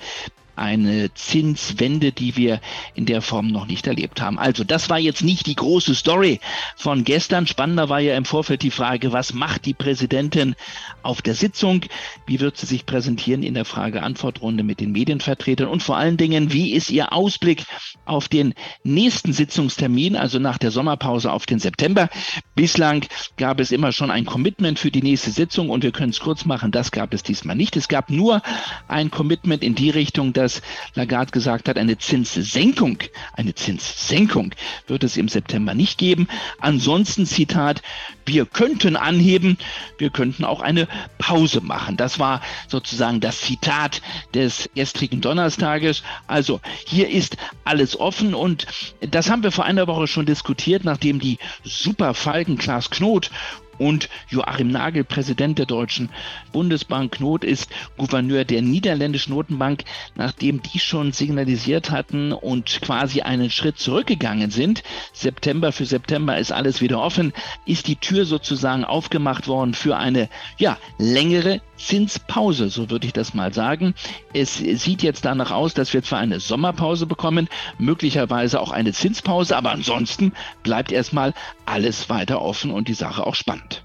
eine 0.57 1.12
Zinswende, 1.14 2.12
die 2.12 2.37
wir 2.37 2.61
in 2.95 3.07
der 3.07 3.23
Form 3.23 3.49
noch 3.49 3.66
nicht 3.66 3.87
erlebt 3.87 4.21
haben. 4.21 4.38
Also 4.38 4.64
das 4.64 4.90
war 4.90 4.99
jetzt 4.99 5.23
nicht 5.23 5.47
die 5.47 5.55
große 5.55 5.95
Story 5.95 6.40
von 6.77 7.05
gestern. 7.05 7.47
Spannender 7.47 7.88
war 7.88 8.01
ja 8.01 8.16
im 8.16 8.25
Vorfeld 8.25 8.62
die 8.62 8.71
Frage, 8.71 9.12
was 9.12 9.35
macht 9.35 9.66
die 9.66 9.75
Präsidentin 9.75 10.55
auf 11.03 11.23
der 11.23 11.35
Sitzung? 11.35 11.83
Wie 12.27 12.40
wird 12.40 12.57
sie 12.57 12.66
sich 12.66 12.87
präsentieren 12.87 13.42
in 13.42 13.55
der 13.55 13.64
Frage-Antwort-Runde 13.64 14.62
mit 14.62 14.81
den 14.81 14.92
Medienvertretern? 14.92 15.69
Und 15.69 15.83
vor 15.83 15.97
allen 15.97 16.16
Dingen, 16.16 16.53
wie 16.53 16.73
ist 16.73 16.90
ihr 16.90 17.12
Ausblick 17.12 17.64
auf 18.05 18.29
den 18.29 18.55
nächsten 18.83 19.33
Sitzungstermin, 19.33 20.16
also 20.16 20.38
nach 20.38 20.59
der 20.59 20.71
Sommerpause 20.71 21.31
auf 21.31 21.47
den 21.47 21.59
September? 21.59 22.09
Bislang 22.55 23.05
gab 23.37 23.61
es 23.61 23.73
immer 23.73 23.92
schon 23.92 24.11
ein 24.11 24.25
Commitment 24.25 24.79
für 24.79 24.90
die 24.90 25.03
nächste 25.03 25.31
Sitzung 25.31 25.69
und 25.69 25.83
wir 25.83 25.92
können 25.92 26.11
es 26.11 26.21
kurz 26.21 26.45
machen, 26.45 26.71
das 26.71 26.90
gab 26.90 27.12
es 27.12 27.23
diesmal 27.23 27.57
nicht. 27.57 27.77
Es 27.77 27.88
gab 27.88 28.11
nur 28.11 28.42
ein 28.88 29.11
Commitment 29.11 29.62
in 29.62 29.75
die 29.75 29.90
Richtung, 29.90 30.33
dass 30.33 30.46
dass 30.47 30.63
Lagarde 30.95 31.33
gesagt 31.33 31.69
hat, 31.69 31.77
eine 31.77 31.99
Zinssenkung, 31.99 32.99
eine 33.33 33.55
Zinssenkung 33.55 34.55
wird 34.87 35.03
es 35.03 35.17
im 35.17 35.29
September 35.29 35.75
nicht 35.75 35.99
geben. 35.99 36.29
Ansonsten, 36.61 37.27
Zitat, 37.27 37.83
wir 38.25 38.47
könnten 38.47 38.95
anheben, 38.95 39.59
wir 39.99 40.11
könnten 40.11 40.45
auch 40.45 40.61
eine 40.61 40.87
Pause 41.19 41.61
machen. 41.61 41.97
Das 41.97 42.21
war 42.21 42.43
sozusagen 42.69 43.19
das 43.21 43.41
Zitat 43.41 44.03
des 44.35 44.71
gestrigen 44.77 45.21
Donnerstages. 45.21 46.05
Also 46.29 46.61
hier 46.87 47.11
ist 47.11 47.37
alles 47.65 47.99
offen 47.99 48.33
und 48.33 48.67
das 49.01 49.31
haben 49.31 49.43
wir 49.43 49.51
vor 49.51 49.65
einer 49.65 49.89
Woche 49.89 50.07
schon 50.07 50.27
diskutiert, 50.27 50.85
nachdem 50.85 51.19
die 51.19 51.39
Superfalken 51.65 52.57
Klaas 52.57 52.91
Knot 52.91 53.31
und 53.79 54.09
Joachim 54.29 54.69
Nagel, 54.69 55.05
Präsident 55.05 55.59
der 55.59 55.67
Deutschen 55.67 56.11
Bundesbank. 56.53 57.21
Not 57.21 57.45
ist 57.45 57.71
Gouverneur 57.97 58.45
der 58.45 58.62
niederländischen 58.62 59.35
Notenbank, 59.35 59.85
nachdem 60.15 60.62
die 60.62 60.79
schon 60.79 61.12
signalisiert 61.12 61.91
hatten 61.91 62.33
und 62.33 62.81
quasi 62.83 63.23
einen 63.23 63.51
Schritt 63.51 63.79
zurückgegangen 63.79 64.51
sind. 64.51 64.83
September 65.12 65.73
für 65.73 65.87
September 65.87 66.39
ist 66.39 66.53
alles 66.53 66.81
wieder 66.81 67.01
offen, 67.01 67.33
ist 67.65 67.87
die 67.89 67.97
Tür 67.97 68.25
sozusagen 68.25 68.85
aufgemacht 68.85 69.49
worden 69.49 69.75
für 69.75 69.97
eine, 69.97 70.29
ja, 70.59 70.79
längere 70.99 71.61
Zinspause, 71.77 72.69
so 72.69 72.91
würde 72.91 73.07
ich 73.07 73.12
das 73.12 73.35
mal 73.35 73.53
sagen. 73.53 73.95
Es 74.33 74.57
sieht 74.57 75.03
jetzt 75.03 75.25
danach 75.25 75.51
aus, 75.51 75.75
dass 75.75 75.93
wir 75.93 76.03
zwar 76.03 76.19
eine 76.19 76.41
Sommerpause 76.41 77.07
bekommen, 77.07 77.49
möglicherweise 77.79 78.61
auch 78.61 78.71
eine 78.71 78.93
Zinspause, 78.93 79.57
aber 79.57 79.71
ansonsten 79.71 80.33
bleibt 80.62 80.93
erstmal 80.93 81.35
alles 81.65 82.09
weiter 82.09 82.43
offen 82.43 82.71
und 82.71 82.89
die 82.89 82.95
Sache 82.95 83.27
auch 83.27 83.35
spannend. 83.35 83.85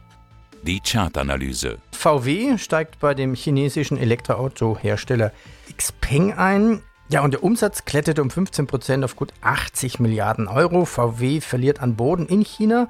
Die 0.63 0.79
Chartanalyse. 0.79 1.79
VW 1.91 2.57
steigt 2.57 2.99
bei 2.99 3.15
dem 3.15 3.33
chinesischen 3.33 3.97
Elektroautohersteller 3.97 5.31
Xpeng 5.75 6.33
ein. 6.33 6.81
Ja, 7.09 7.21
und 7.21 7.31
der 7.31 7.43
Umsatz 7.43 7.83
klettert 7.83 8.19
um 8.19 8.29
15 8.29 8.67
Prozent 8.67 9.03
auf 9.03 9.15
gut 9.15 9.33
80 9.41 9.99
Milliarden 9.99 10.47
Euro. 10.47 10.85
VW 10.85 11.41
verliert 11.41 11.81
an 11.81 11.95
Boden 11.95 12.27
in 12.27 12.41
China 12.41 12.89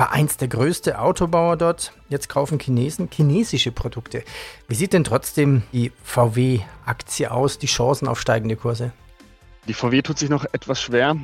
war 0.00 0.12
einst 0.12 0.40
der 0.40 0.48
größte 0.48 0.98
Autobauer 0.98 1.58
dort. 1.58 1.92
Jetzt 2.08 2.30
kaufen 2.30 2.58
Chinesen 2.58 3.10
chinesische 3.12 3.70
Produkte. 3.70 4.24
Wie 4.66 4.74
sieht 4.74 4.94
denn 4.94 5.04
trotzdem 5.04 5.62
die 5.74 5.92
VW-Aktie 6.04 7.30
aus, 7.30 7.58
die 7.58 7.66
Chancen 7.66 8.08
auf 8.08 8.18
steigende 8.18 8.56
Kurse? 8.56 8.92
Die 9.68 9.74
VW 9.74 10.00
tut 10.00 10.18
sich 10.18 10.30
noch 10.30 10.46
etwas 10.52 10.80
schwer. 10.80 11.16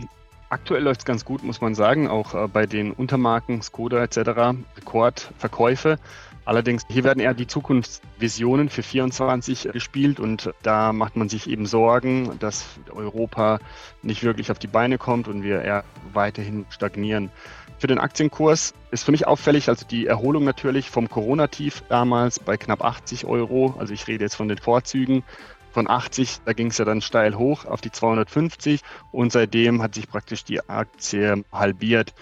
Aktuell 0.50 0.82
läuft 0.82 1.00
es 1.00 1.04
ganz 1.06 1.24
gut, 1.24 1.42
muss 1.42 1.62
man 1.62 1.74
sagen, 1.74 2.06
auch 2.06 2.34
äh, 2.34 2.48
bei 2.48 2.66
den 2.66 2.92
Untermarken 2.92 3.62
Skoda 3.62 4.04
etc. 4.04 4.58
Rekordverkäufe. 4.76 5.98
Allerdings, 6.44 6.82
hier 6.88 7.02
werden 7.02 7.18
eher 7.20 7.32
die 7.32 7.46
Zukunftsvisionen 7.46 8.68
für 8.68 8.82
24 8.82 9.70
gespielt 9.72 10.20
und 10.20 10.52
da 10.62 10.92
macht 10.92 11.16
man 11.16 11.30
sich 11.30 11.48
eben 11.48 11.64
Sorgen, 11.64 12.38
dass 12.40 12.66
Europa 12.94 13.58
nicht 14.02 14.22
wirklich 14.22 14.50
auf 14.50 14.58
die 14.58 14.68
Beine 14.68 14.98
kommt 14.98 15.28
und 15.28 15.42
wir 15.42 15.62
eher 15.62 15.82
weiterhin 16.12 16.66
stagnieren. 16.68 17.30
Für 17.78 17.88
den 17.88 17.98
Aktienkurs 17.98 18.72
ist 18.90 19.04
für 19.04 19.10
mich 19.10 19.26
auffällig, 19.26 19.68
also 19.68 19.84
die 19.86 20.06
Erholung 20.06 20.44
natürlich 20.44 20.88
vom 20.88 21.10
Corona-Tief 21.10 21.82
damals 21.90 22.40
bei 22.40 22.56
knapp 22.56 22.82
80 22.82 23.26
Euro. 23.26 23.74
Also 23.78 23.92
ich 23.92 24.06
rede 24.08 24.24
jetzt 24.24 24.34
von 24.34 24.48
den 24.48 24.56
Vorzügen 24.56 25.24
von 25.76 25.90
80, 25.90 26.38
da 26.46 26.54
ging 26.54 26.68
es 26.68 26.78
ja 26.78 26.86
dann 26.86 27.02
steil 27.02 27.34
hoch 27.34 27.66
auf 27.66 27.82
die 27.82 27.92
250 27.92 28.80
und 29.12 29.30
seitdem 29.30 29.82
hat 29.82 29.94
sich 29.94 30.08
praktisch 30.08 30.42
die 30.42 30.66
Aktie 30.70 31.44
halbiert. 31.52 32.14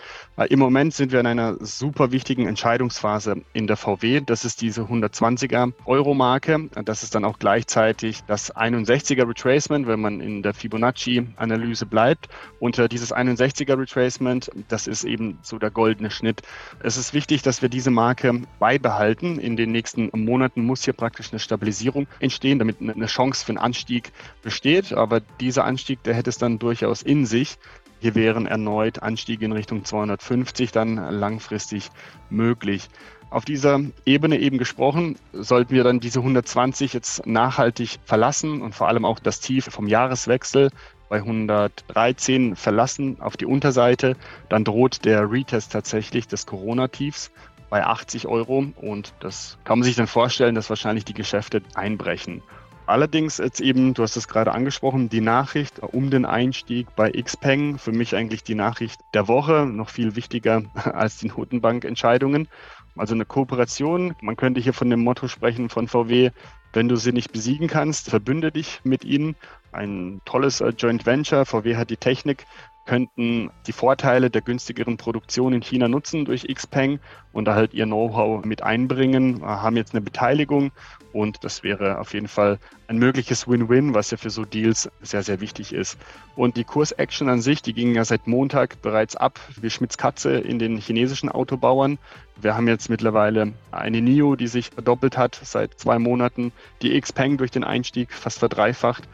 Im 0.49 0.59
Moment 0.59 0.93
sind 0.93 1.13
wir 1.13 1.21
in 1.21 1.27
einer 1.29 1.65
super 1.65 2.11
wichtigen 2.11 2.49
Entscheidungsphase 2.49 3.43
in 3.53 3.69
der 3.69 3.77
VW. 3.77 4.23
Das 4.27 4.45
ist 4.45 4.61
diese 4.61 4.83
120er 4.83 5.73
Euro 5.85 6.15
Marke. 6.15 6.69
Das 6.85 7.05
ist 7.05 7.15
dann 7.15 7.25
auch 7.25 7.39
gleichzeitig 7.39 8.25
das 8.27 8.53
61er 8.53 9.29
Retracement, 9.29 9.87
wenn 9.87 10.01
man 10.01 10.21
in 10.21 10.43
der 10.43 10.53
Fibonacci-Analyse 10.53 11.87
bleibt. 11.87 12.29
Und 12.59 12.91
dieses 12.91 13.15
61er 13.15 13.79
Retracement, 13.79 14.51
das 14.67 14.89
ist 14.89 15.05
eben 15.05 15.39
so 15.43 15.61
der 15.61 15.71
goldene 15.71 16.11
Schnitt. 16.11 16.43
Es 16.81 16.97
ist 16.97 17.15
wichtig, 17.15 17.43
dass 17.43 17.63
wir 17.63 17.69
diese 17.69 17.93
Marke 17.93 18.43
beibehalten. 18.59 19.39
In 19.39 19.57
den 19.57 19.71
nächsten 19.71 20.11
Monaten 20.13 20.67
muss 20.67 20.83
hier 20.83 20.95
praktisch 20.95 21.31
eine 21.31 21.39
Stabilisierung 21.39 22.09
entstehen, 22.19 22.59
damit 22.59 22.79
eine 22.81 23.07
Chance 23.07 23.44
für 23.45 23.51
einen 23.51 23.59
Anstieg 23.59 24.13
besteht. 24.43 24.93
Aber 24.93 25.21
dieser 25.21 25.65
Anstieg, 25.65 26.03
der 26.03 26.15
hätte 26.15 26.31
es 26.31 26.39
dann 26.39 26.59
durchaus 26.59 27.03
in 27.03 27.27
sich. 27.27 27.57
Hier 28.01 28.15
wären 28.15 28.47
erneut 28.47 29.03
Anstiege 29.03 29.45
in 29.45 29.53
Richtung 29.53 29.85
250 29.85 30.73
dann 30.73 30.97
langfristig 30.97 31.91
möglich. 32.29 32.89
Auf 33.31 33.45
dieser 33.45 33.81
Ebene 34.05 34.39
eben 34.39 34.59
gesprochen, 34.59 35.17
sollten 35.33 35.75
wir 35.75 35.83
dann 35.83 36.01
diese 36.01 36.21
120 36.21 36.93
jetzt 36.93 37.27
nachhaltig 37.27 37.99
verlassen 38.05 38.63
und 38.63 38.75
vor 38.75 38.89
allem 38.89 39.05
auch 39.05 39.19
das 39.19 39.41
Tief 39.41 39.65
vom 39.65 39.89
Jahreswechsel 39.89 40.71
bei 41.09 41.17
113 41.17 42.57
verlassen 42.57 43.21
auf 43.21 43.37
die 43.37 43.47
Unterseite, 43.47 44.17
dann 44.49 44.65
droht 44.65 45.05
der 45.05 45.31
Retest 45.31 45.73
tatsächlich 45.73 46.29
des 46.29 46.47
Corona-Tiefs 46.47 47.31
bei 47.71 47.85
80 47.85 48.27
Euro 48.27 48.67
und 48.77 49.15
das 49.21 49.59
kann 49.65 49.79
man 49.79 49.85
sich 49.85 49.97
dann 49.97 50.07
vorstellen, 50.07 50.55
dass 50.55 50.71
wahrscheinlich 50.71 51.05
die 51.05 51.15
Geschäfte 51.15 51.63
einbrechen. 51.75 52.43
Allerdings 52.87 53.39
jetzt 53.39 53.61
eben, 53.61 53.95
du 53.95 54.03
hast 54.03 54.17
es 54.17 54.29
gerade 54.29 54.53
angesprochen, 54.53 55.09
die 55.09 55.23
Nachricht 55.23 55.81
um 55.81 56.11
den 56.11 56.27
Einstieg 56.27 56.95
bei 56.95 57.11
Xpeng, 57.11 57.79
für 57.79 57.93
mich 57.93 58.15
eigentlich 58.15 58.45
die 58.45 58.55
Nachricht 58.55 59.01
der 59.15 59.27
Woche, 59.27 59.65
noch 59.65 59.89
viel 59.89 60.17
wichtiger 60.17 60.63
als 60.75 61.17
die 61.19 61.29
Notenbankentscheidungen. 61.29 62.49
Also 62.97 63.15
eine 63.15 63.25
Kooperation, 63.25 64.15
man 64.21 64.37
könnte 64.37 64.61
hier 64.61 64.75
von 64.75 64.91
dem 64.91 65.01
Motto 65.01 65.29
sprechen 65.29 65.71
von 65.71 65.89
VW, 65.89 66.31
wenn 66.75 66.89
du 66.89 66.97
sie 66.97 67.13
nicht 67.13 67.33
besiegen 67.33 67.69
kannst, 67.69 68.11
verbünde 68.11 68.53
dich 68.53 68.81
mit 68.85 69.05
ihnen. 69.05 69.35
Ein 69.73 70.21
tolles 70.25 70.61
äh, 70.61 70.69
Joint 70.77 71.07
Venture. 71.07 71.47
VW 71.47 71.77
hat 71.77 71.89
die 71.89 71.97
Technik, 71.97 72.47
könnten 72.85 73.51
die 73.67 73.73
Vorteile 73.73 74.29
der 74.29 74.43
günstigeren 74.43 74.97
Produktion 74.97 75.53
in 75.55 75.63
China 75.63 75.89
nutzen 75.89 76.25
durch 76.25 76.47
Xpeng 76.53 77.01
und 77.33 77.47
da 77.47 77.55
halt 77.55 77.73
ihr 77.75 77.87
Know-how 77.87 78.45
mit 78.45 78.63
einbringen, 78.63 79.43
haben 79.43 79.77
jetzt 79.77 79.95
eine 79.95 80.03
Beteiligung 80.03 80.71
und 81.15 81.45
das 81.45 81.63
wäre 81.63 81.99
auf 81.99 82.13
jeden 82.13 82.29
Fall 82.29 82.59
ein 82.89 82.99
mögliches 82.99 83.49
Win-Win, 83.49 83.95
was 83.95 84.11
ja 84.11 84.17
für 84.17 84.31
so 84.31 84.45
Deals 84.45 84.91
sehr, 85.01 85.23
sehr 85.23 85.41
wichtig 85.41 85.73
ist. 85.73 85.97
Und 86.37 86.57
die 86.57 86.65
Kursaction 86.65 87.29
an 87.29 87.41
sich, 87.41 87.63
die 87.63 87.73
ging 87.73 87.95
ja 87.95 88.05
seit 88.05 88.27
Montag 88.27 88.83
bereits 88.83 89.17
ab, 89.17 89.41
wie 89.61 89.71
Schmitz 89.71 89.97
Katze 89.97 90.33
in 90.33 90.59
den 90.59 90.77
chinesischen 90.77 91.29
Autobauern. 91.29 91.99
Wir 92.37 92.57
haben 92.57 92.69
jetzt 92.69 92.91
mittlerweile 92.91 93.53
eine 93.71 94.03
NIO, 94.03 94.35
die 94.35 94.49
sich 94.49 94.71
verdoppelt 94.71 95.17
hat 95.17 95.41
seit 95.43 95.79
zwei 95.79 95.99
Monaten, 95.99 96.53
die 96.83 97.01
Xpeng 97.01 97.37
durch 97.37 97.53
den 97.53 97.65
Einstieg 97.65 98.13
fast 98.13 98.41
verdreifacht 98.41 99.09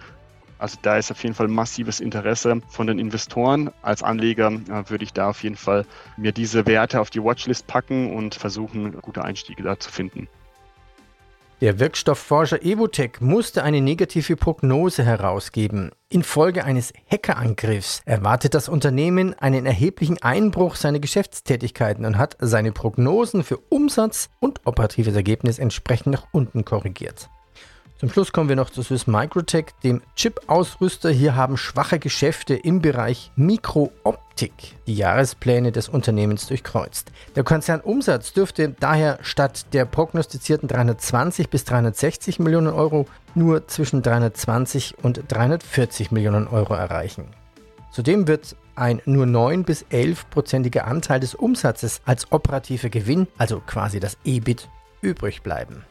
also 0.61 0.77
da 0.83 0.99
ist 0.99 1.11
auf 1.11 1.23
jeden 1.23 1.35
Fall 1.35 1.49
massives 1.49 2.01
Interesse 2.01 2.61
von 2.69 2.87
den 2.87 2.99
Investoren. 2.99 3.71
Als 3.81 4.03
Anleger 4.03 4.49
äh, 4.49 4.91
würde 4.91 5.05
ich 5.05 5.13
da 5.15 5.31
auf 5.31 5.43
jeden 5.43 5.57
Fall 5.57 5.87
mir 6.19 6.33
diese 6.33 6.67
Werte 6.67 7.01
auf 7.01 7.09
die 7.09 7.25
Watchlist 7.25 7.67
packen 7.67 8.15
und 8.15 8.35
versuchen, 8.35 8.93
gute 9.01 9.25
Einstiege 9.25 9.63
da 9.63 9.81
zu 9.81 9.91
finden. 9.91 10.29
Der 11.61 11.79
Wirkstoffforscher 11.79 12.63
Evotech 12.63 13.21
musste 13.21 13.63
eine 13.63 13.83
negative 13.83 14.35
Prognose 14.35 15.05
herausgeben. 15.05 15.91
Infolge 16.09 16.65
eines 16.65 16.95
Hackerangriffs 17.11 18.01
erwartet 18.07 18.55
das 18.55 18.71
Unternehmen 18.71 19.35
einen 19.35 19.67
erheblichen 19.67 20.23
Einbruch 20.23 20.77
seiner 20.77 21.01
Geschäftstätigkeiten 21.01 22.07
und 22.07 22.17
hat 22.17 22.39
seine 22.41 22.73
Prognosen 22.73 23.45
für 23.45 23.59
Umsatz 23.69 24.31
und 24.41 24.63
operatives 24.65 25.15
Ergebnis 25.15 25.59
entsprechend 25.59 26.15
nach 26.15 26.27
unten 26.33 26.65
korrigiert. 26.65 27.29
Zum 28.01 28.09
Schluss 28.09 28.33
kommen 28.33 28.49
wir 28.49 28.57
noch 28.57 28.71
zu 28.71 28.83
Swiss 28.83 29.07
Microtech, 29.07 29.67
dem 29.85 30.01
Chip-Ausrüster. 30.17 31.11
Hier 31.11 31.37
haben 31.37 31.59
schwache 31.59 31.99
Geschäfte 31.99 32.55
im 32.55 32.81
Bereich 32.81 33.31
Mikrooptik 33.37 34.55
die 34.87 34.95
Jahrespläne 34.95 35.71
des 35.71 35.91
Unternehmens 35.91 36.47
durchkreuzt. 36.47 37.13
Der 37.37 37.45
Konzernumsatz 37.45 38.33
dürfte 38.33 38.71
daher 38.81 39.19
statt 39.21 39.67
der 39.75 39.85
prognostizierten 39.85 40.67
320 40.67 41.51
bis 41.51 41.67
360 41.67 42.39
Millionen 42.39 42.73
Euro 42.73 43.05
nur 43.35 43.69
zwischen 43.69 44.01
320 44.01 44.95
und 45.03 45.23
340 45.29 46.11
Millionen 46.11 46.49
Euro 46.49 46.73
erreichen. 46.73 47.27
Zudem 47.93 48.27
wird 48.27 48.57
ein 48.77 49.03
nur 49.05 49.27
9 49.27 49.65
bis 49.65 49.85
11-prozentiger 49.85 50.85
Anteil 50.85 51.21
des 51.21 51.35
Umsatzes 51.35 52.01
als 52.07 52.33
operativer 52.33 52.89
Gewinn, 52.89 53.27
also 53.37 53.61
quasi 53.61 54.01
das 54.01 54.17
EBIT, 54.25 54.71
übrig 55.03 55.43
bleiben. 55.43 55.85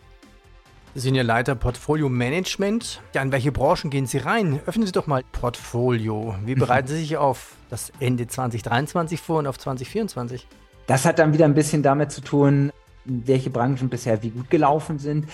Sie 0.95 1.01
sind 1.01 1.13
ja 1.13 1.21
Leiter 1.21 1.53
Portfolio 1.53 2.09
Management. 2.09 2.99
Ja, 3.13 3.21
in 3.21 3.31
welche 3.31 3.51
Branchen 3.51 3.91
gehen 3.91 4.07
Sie 4.07 4.17
rein? 4.17 4.59
Öffnen 4.65 4.87
Sie 4.87 4.91
doch 4.91 5.05
mal 5.05 5.23
Portfolio. 5.31 6.33
Wie 6.45 6.55
bereiten 6.55 6.87
Sie 6.87 6.97
sich 6.97 7.15
auf 7.15 7.55
das 7.69 7.91
Ende 7.99 8.25
2023 8.25 9.21
vor 9.21 9.37
und 9.39 9.47
auf 9.47 9.59
2024? 9.59 10.47
Das 10.87 11.05
hat 11.05 11.19
dann 11.19 11.31
wieder 11.31 11.45
ein 11.45 11.53
bisschen 11.53 11.83
damit 11.83 12.11
zu 12.11 12.21
tun, 12.21 12.71
welche 13.05 13.51
Branchen 13.51 13.87
bisher 13.89 14.23
wie 14.23 14.31
gut 14.31 14.49
gelaufen 14.49 14.97
sind. 14.97 15.27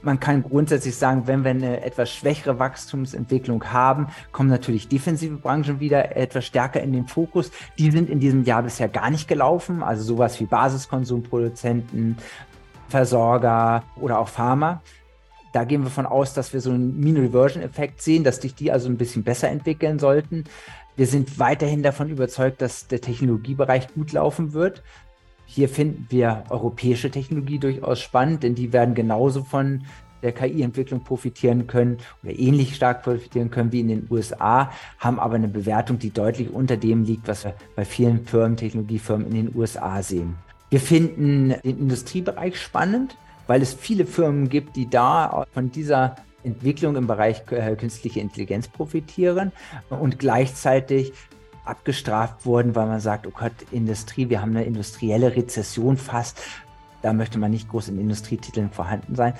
Man 0.00 0.18
kann 0.18 0.42
grundsätzlich 0.42 0.96
sagen, 0.96 1.26
wenn 1.26 1.44
wir 1.44 1.50
eine 1.50 1.84
etwas 1.84 2.10
schwächere 2.10 2.58
Wachstumsentwicklung 2.58 3.70
haben, 3.70 4.08
kommen 4.32 4.48
natürlich 4.48 4.88
defensive 4.88 5.36
Branchen 5.36 5.78
wieder 5.78 6.16
etwas 6.16 6.46
stärker 6.46 6.80
in 6.80 6.92
den 6.92 7.06
Fokus. 7.06 7.50
Die 7.78 7.90
sind 7.90 8.08
in 8.08 8.18
diesem 8.18 8.44
Jahr 8.44 8.62
bisher 8.62 8.88
gar 8.88 9.10
nicht 9.10 9.28
gelaufen, 9.28 9.82
also 9.82 10.02
sowas 10.02 10.40
wie 10.40 10.46
Basiskonsumproduzenten, 10.46 12.16
Versorger 12.88 13.84
oder 14.00 14.18
auch 14.18 14.28
Pharma. 14.28 14.80
Da 15.52 15.64
gehen 15.64 15.82
wir 15.82 15.90
von 15.90 16.06
aus, 16.06 16.32
dass 16.32 16.52
wir 16.52 16.60
so 16.60 16.70
einen 16.70 16.98
Mean-Reversion-Effekt 16.98 18.00
sehen, 18.00 18.24
dass 18.24 18.40
sich 18.40 18.54
die 18.54 18.72
also 18.72 18.88
ein 18.88 18.96
bisschen 18.96 19.22
besser 19.22 19.48
entwickeln 19.48 19.98
sollten. 19.98 20.44
Wir 20.96 21.06
sind 21.06 21.38
weiterhin 21.38 21.82
davon 21.82 22.08
überzeugt, 22.08 22.62
dass 22.62 22.86
der 22.86 23.00
Technologiebereich 23.00 23.92
gut 23.94 24.12
laufen 24.12 24.54
wird. 24.54 24.82
Hier 25.44 25.68
finden 25.68 26.06
wir 26.08 26.44
europäische 26.48 27.10
Technologie 27.10 27.58
durchaus 27.58 28.00
spannend, 28.00 28.42
denn 28.42 28.54
die 28.54 28.72
werden 28.72 28.94
genauso 28.94 29.44
von 29.44 29.84
der 30.22 30.32
KI-Entwicklung 30.32 31.02
profitieren 31.04 31.66
können 31.66 31.98
oder 32.22 32.38
ähnlich 32.38 32.74
stark 32.76 33.02
profitieren 33.02 33.50
können 33.50 33.72
wie 33.72 33.80
in 33.80 33.88
den 33.88 34.06
USA, 34.08 34.70
haben 34.98 35.18
aber 35.18 35.34
eine 35.34 35.48
Bewertung, 35.48 35.98
die 35.98 36.10
deutlich 36.10 36.50
unter 36.50 36.76
dem 36.76 37.04
liegt, 37.04 37.28
was 37.28 37.44
wir 37.44 37.54
bei 37.74 37.84
vielen 37.84 38.24
Firmen, 38.24 38.56
Technologiefirmen 38.56 39.26
in 39.26 39.34
den 39.34 39.56
USA 39.56 40.02
sehen. 40.02 40.36
Wir 40.70 40.80
finden 40.80 41.50
den 41.64 41.80
Industriebereich 41.80 42.58
spannend 42.58 43.16
weil 43.46 43.62
es 43.62 43.74
viele 43.74 44.06
Firmen 44.06 44.48
gibt, 44.48 44.76
die 44.76 44.88
da 44.88 45.46
von 45.52 45.70
dieser 45.70 46.16
Entwicklung 46.44 46.96
im 46.96 47.06
Bereich 47.06 47.42
äh, 47.50 47.76
künstliche 47.76 48.20
Intelligenz 48.20 48.68
profitieren 48.68 49.52
und 49.90 50.18
gleichzeitig 50.18 51.12
abgestraft 51.64 52.44
wurden, 52.44 52.74
weil 52.74 52.86
man 52.86 53.00
sagt, 53.00 53.26
oh 53.26 53.30
Gott, 53.30 53.52
Industrie, 53.70 54.28
wir 54.28 54.40
haben 54.40 54.50
eine 54.50 54.64
industrielle 54.64 55.36
Rezession 55.36 55.96
fast. 55.96 56.40
Da 57.02 57.12
möchte 57.12 57.38
man 57.38 57.50
nicht 57.50 57.68
groß 57.68 57.88
in 57.88 58.00
Industrietiteln 58.00 58.70
vorhanden 58.70 59.14
sein, 59.14 59.34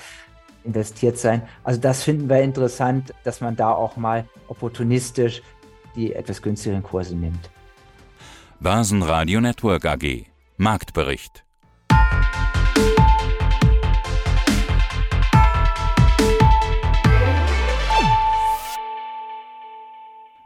investiert 0.64 1.18
sein. 1.18 1.42
Also 1.64 1.80
das 1.80 2.02
finden 2.02 2.28
wir 2.28 2.40
interessant, 2.42 3.12
dass 3.24 3.40
man 3.40 3.56
da 3.56 3.72
auch 3.72 3.96
mal 3.96 4.24
opportunistisch 4.48 5.42
die 5.94 6.14
etwas 6.14 6.40
günstigeren 6.40 6.82
Kurse 6.82 7.14
nimmt. 7.14 7.50
Basen 8.60 9.00
Network 9.00 9.84
AG 9.84 10.26
Marktbericht 10.56 11.44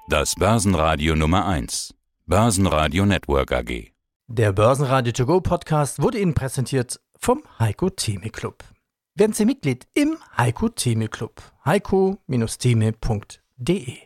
Das 0.08 0.36
Börsenradio 0.36 1.16
Nummer 1.16 1.46
1. 1.46 1.92
Börsenradio 2.26 3.04
Network 3.04 3.50
AG. 3.50 3.90
Der 4.28 4.52
Börsenradio 4.52 5.12
To 5.12 5.26
Go 5.26 5.40
Podcast 5.40 6.00
wurde 6.00 6.20
Ihnen 6.20 6.32
präsentiert 6.32 7.00
vom 7.18 7.42
Heiko 7.58 7.90
Theme 7.90 8.30
Club. 8.30 8.62
Werden 9.16 9.32
Sie 9.32 9.44
Mitglied 9.44 9.88
im 9.94 10.16
Heiko 10.36 10.68
Theme 10.68 11.08
Club. 11.08 11.42
heiko-theme.de 11.64 13.96